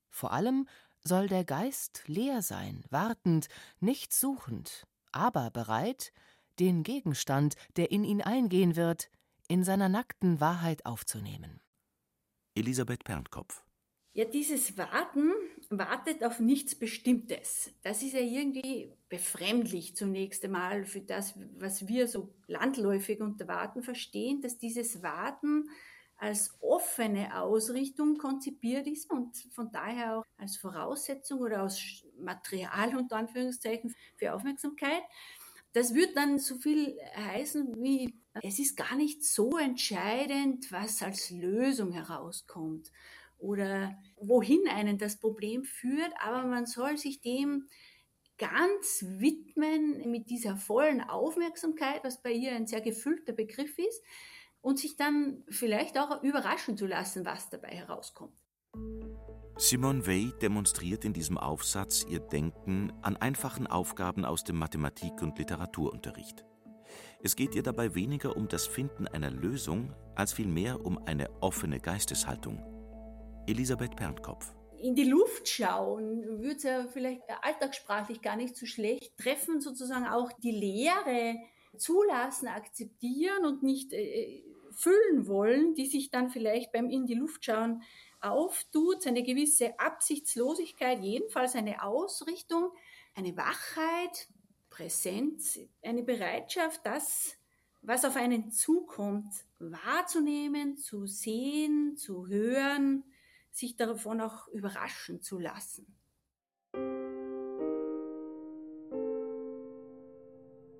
Vor 0.09 0.31
allem 0.31 0.67
soll 1.03 1.27
der 1.27 1.43
Geist 1.43 2.03
leer 2.05 2.41
sein, 2.41 2.83
wartend, 2.89 3.47
nicht 3.79 4.13
suchend, 4.13 4.85
aber 5.11 5.49
bereit, 5.49 6.13
den 6.59 6.83
Gegenstand, 6.83 7.55
der 7.77 7.91
in 7.91 8.03
ihn 8.03 8.21
eingehen 8.21 8.75
wird, 8.75 9.09
in 9.47 9.63
seiner 9.63 9.89
nackten 9.89 10.39
Wahrheit 10.39 10.85
aufzunehmen. 10.85 11.61
Elisabeth 12.55 13.03
Pernkopf. 13.03 13.63
Ja, 14.13 14.25
dieses 14.25 14.77
Warten 14.77 15.31
wartet 15.77 16.23
auf 16.23 16.39
nichts 16.39 16.75
Bestimmtes. 16.75 17.71
Das 17.83 18.03
ist 18.03 18.13
ja 18.13 18.19
irgendwie 18.19 18.91
befremdlich 19.09 19.95
zunächst 19.95 20.43
einmal 20.43 20.85
für 20.85 21.01
das, 21.01 21.35
was 21.57 21.87
wir 21.87 22.07
so 22.07 22.33
landläufig 22.47 23.21
unter 23.21 23.47
Warten 23.47 23.83
verstehen, 23.83 24.41
dass 24.41 24.57
dieses 24.57 25.03
Warten 25.03 25.69
als 26.17 26.55
offene 26.61 27.37
Ausrichtung 27.37 28.17
konzipiert 28.17 28.87
ist 28.87 29.11
und 29.11 29.35
von 29.51 29.71
daher 29.71 30.19
auch 30.19 30.25
als 30.37 30.57
Voraussetzung 30.57 31.39
oder 31.39 31.61
als 31.61 32.05
Material 32.17 32.95
unter 32.95 33.17
Anführungszeichen 33.17 33.93
für 34.15 34.33
Aufmerksamkeit. 34.33 35.03
Das 35.73 35.93
wird 35.93 36.15
dann 36.15 36.39
so 36.39 36.55
viel 36.55 36.97
heißen 37.15 37.75
wie, 37.83 38.13
es 38.41 38.59
ist 38.59 38.77
gar 38.77 38.95
nicht 38.95 39.23
so 39.23 39.57
entscheidend, 39.57 40.71
was 40.71 41.01
als 41.01 41.29
Lösung 41.31 41.91
herauskommt 41.91 42.91
oder 43.43 43.95
wohin 44.17 44.67
einen 44.69 44.97
das 44.97 45.19
Problem 45.19 45.63
führt, 45.63 46.11
aber 46.19 46.47
man 46.47 46.65
soll 46.65 46.97
sich 46.97 47.21
dem 47.21 47.67
ganz 48.37 49.05
widmen 49.19 50.09
mit 50.09 50.29
dieser 50.29 50.55
vollen 50.55 51.01
Aufmerksamkeit, 51.01 52.03
was 52.03 52.21
bei 52.21 52.31
ihr 52.31 52.53
ein 52.53 52.65
sehr 52.65 52.81
gefüllter 52.81 53.33
Begriff 53.33 53.77
ist, 53.77 54.01
und 54.61 54.79
sich 54.79 54.95
dann 54.95 55.43
vielleicht 55.49 55.99
auch 55.99 56.23
überraschen 56.23 56.77
zu 56.77 56.87
lassen, 56.87 57.25
was 57.25 57.49
dabei 57.49 57.69
herauskommt. 57.69 58.33
Simone 59.57 60.07
Weil 60.07 60.31
demonstriert 60.41 61.05
in 61.05 61.13
diesem 61.13 61.37
Aufsatz 61.37 62.05
ihr 62.09 62.21
Denken 62.21 62.91
an 63.01 63.17
einfachen 63.17 63.67
Aufgaben 63.67 64.25
aus 64.25 64.43
dem 64.43 64.57
Mathematik- 64.57 65.21
und 65.21 65.37
Literaturunterricht. 65.37 66.45
Es 67.21 67.35
geht 67.35 67.55
ihr 67.55 67.63
dabei 67.63 67.93
weniger 67.93 68.35
um 68.35 68.47
das 68.47 68.65
Finden 68.65 69.07
einer 69.07 69.31
Lösung, 69.31 69.93
als 70.15 70.33
vielmehr 70.33 70.83
um 70.83 70.97
eine 71.05 71.29
offene 71.41 71.79
Geisteshaltung. 71.79 72.72
Elisabeth 73.47 73.95
Pernkopf. 73.95 74.53
In 74.79 74.95
die 74.95 75.05
Luft 75.09 75.47
schauen, 75.47 76.23
würde 76.41 76.55
es 76.55 76.63
ja 76.63 76.87
vielleicht 76.87 77.21
alltagssprachlich 77.41 78.21
gar 78.21 78.35
nicht 78.35 78.55
so 78.55 78.65
schlecht. 78.65 79.17
Treffen, 79.17 79.61
sozusagen 79.61 80.05
auch 80.05 80.31
die 80.33 80.51
Lehre 80.51 81.35
zulassen, 81.77 82.47
akzeptieren 82.47 83.45
und 83.45 83.63
nicht 83.63 83.93
äh, 83.93 84.43
füllen 84.71 85.27
wollen, 85.27 85.73
die 85.75 85.85
sich 85.85 86.11
dann 86.11 86.29
vielleicht 86.29 86.71
beim 86.71 86.89
In 86.89 87.05
die 87.05 87.15
Luft 87.15 87.45
schauen 87.45 87.83
auftut, 88.21 89.05
eine 89.05 89.23
gewisse 89.23 89.77
Absichtslosigkeit, 89.79 91.01
jedenfalls 91.01 91.55
eine 91.55 91.83
Ausrichtung, 91.83 92.71
eine 93.15 93.35
Wachheit, 93.35 94.27
Präsenz, 94.69 95.59
eine 95.83 96.03
Bereitschaft, 96.03 96.81
das, 96.85 97.37
was 97.81 98.05
auf 98.05 98.15
einen 98.15 98.49
zukommt, 98.51 99.27
wahrzunehmen, 99.59 100.77
zu 100.77 101.05
sehen, 101.05 101.97
zu 101.97 102.27
hören, 102.27 103.03
sich 103.53 103.75
davon 103.75 104.19
auch 104.19 104.47
überraschen 104.49 105.21
zu 105.21 105.39
lassen. 105.39 105.95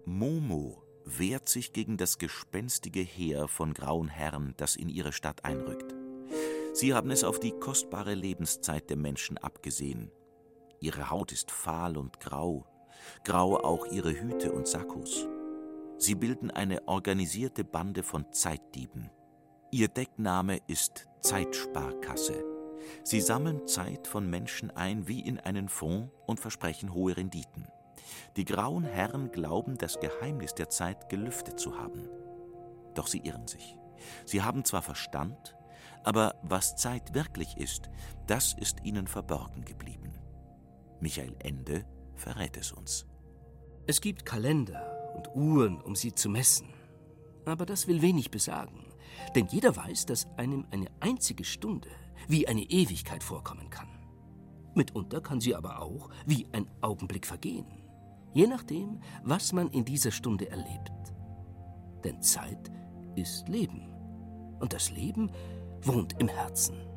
Momo 0.05 0.83
wehrt 1.05 1.47
sich 1.47 1.73
gegen 1.73 1.97
das 1.97 2.17
gespenstige 2.17 3.01
Heer 3.01 3.47
von 3.47 3.73
grauen 3.73 4.07
Herren, 4.07 4.53
das 4.57 4.75
in 4.75 4.89
ihre 4.89 5.13
Stadt 5.13 5.45
einrückt. 5.45 5.93
Sie 6.73 6.93
haben 6.93 7.12
es 7.12 7.23
auf 7.23 7.39
die 7.39 7.51
kostbare 7.51 8.15
Lebenszeit 8.15 8.89
der 8.89 8.97
Menschen 8.97 9.38
abgesehen. 9.38 10.12
Ihre 10.79 11.09
Haut 11.09 11.31
ist 11.31 11.51
fahl 11.51 11.97
und 11.97 12.19
grau, 12.19 12.65
grau 13.23 13.57
auch 13.57 13.86
ihre 13.86 14.19
Hüte 14.19 14.51
und 14.51 14.67
Sakkos. 14.67 15.27
Sie 15.97 16.15
bilden 16.15 16.51
eine 16.51 16.88
organisierte 16.88 17.63
Bande 17.63 18.03
von 18.03 18.31
Zeitdieben. 18.33 19.09
Ihr 19.71 19.88
Deckname 19.88 20.59
ist 20.67 21.07
Zeitsparkasse. 21.21 22.53
Sie 23.04 23.22
sammeln 23.22 23.67
Zeit 23.67 24.08
von 24.08 24.30
Menschen 24.30 24.72
ein 24.72 25.08
wie 25.08 25.22
in 25.22 25.39
einen 25.39 25.69
Fonds 25.69 26.12
und 26.26 26.39
versprechen 26.39 26.93
hohe 26.93 27.15
Renditen. 27.17 27.67
Die 28.36 28.46
grauen 28.46 28.84
Herren 28.84 29.32
glauben, 29.32 29.78
das 29.78 30.00
Geheimnis 30.00 30.54
der 30.54 30.69
Zeit 30.69 31.10
gelüftet 31.10 31.60
zu 31.60 31.78
haben. 31.78 32.10
Doch 32.96 33.08
sie 33.08 33.19
irren 33.19 33.48
sich. 33.48 33.78
Sie 34.26 34.41
haben 34.41 34.65
zwar 34.65 34.82
Verstand, 34.82 35.56
aber 36.04 36.36
was 36.43 36.76
Zeit 36.76 37.13
wirklich 37.13 37.58
ist, 37.58 37.89
das 38.28 38.54
ist 38.54 38.84
ihnen 38.84 39.08
verborgen 39.08 39.63
geblieben. 39.63 40.13
Michael 41.00 41.36
Ende 41.39 41.86
verrät 42.15 42.58
es 42.58 42.72
uns. 42.72 43.06
Es 43.88 44.02
gibt 44.02 44.26
Kalender 44.26 45.13
und 45.15 45.30
Uhren, 45.36 45.82
um 45.82 45.96
sie 45.96 46.13
zu 46.13 46.30
messen. 46.30 46.69
Aber 47.46 47.65
das 47.65 47.88
will 47.88 48.02
wenig 48.02 48.32
besagen, 48.32 48.86
denn 49.36 49.48
jeder 49.48 49.76
weiß, 49.76 50.06
dass 50.06 50.28
einem 50.38 50.65
eine 50.72 50.88
einzige 51.02 51.43
Stunde 51.43 51.89
wie 52.27 52.47
eine 52.47 52.63
Ewigkeit 52.63 53.23
vorkommen 53.23 53.69
kann. 53.69 53.88
Mitunter 54.75 55.21
kann 55.21 55.39
sie 55.39 55.55
aber 55.55 55.81
auch 55.81 56.09
wie 56.25 56.47
ein 56.51 56.67
Augenblick 56.81 57.27
vergehen, 57.27 57.65
je 58.33 58.47
nachdem, 58.47 59.01
was 59.23 59.53
man 59.53 59.69
in 59.69 59.86
dieser 59.86 60.12
Stunde 60.12 60.49
erlebt. 60.49 60.91
Denn 62.03 62.21
Zeit 62.21 62.71
ist 63.15 63.47
Leben 63.47 63.88
und 64.59 64.73
das 64.73 64.91
Leben 64.91 65.31
wohnt 65.81 66.19
im 66.19 66.27
Herzen. 66.27 66.92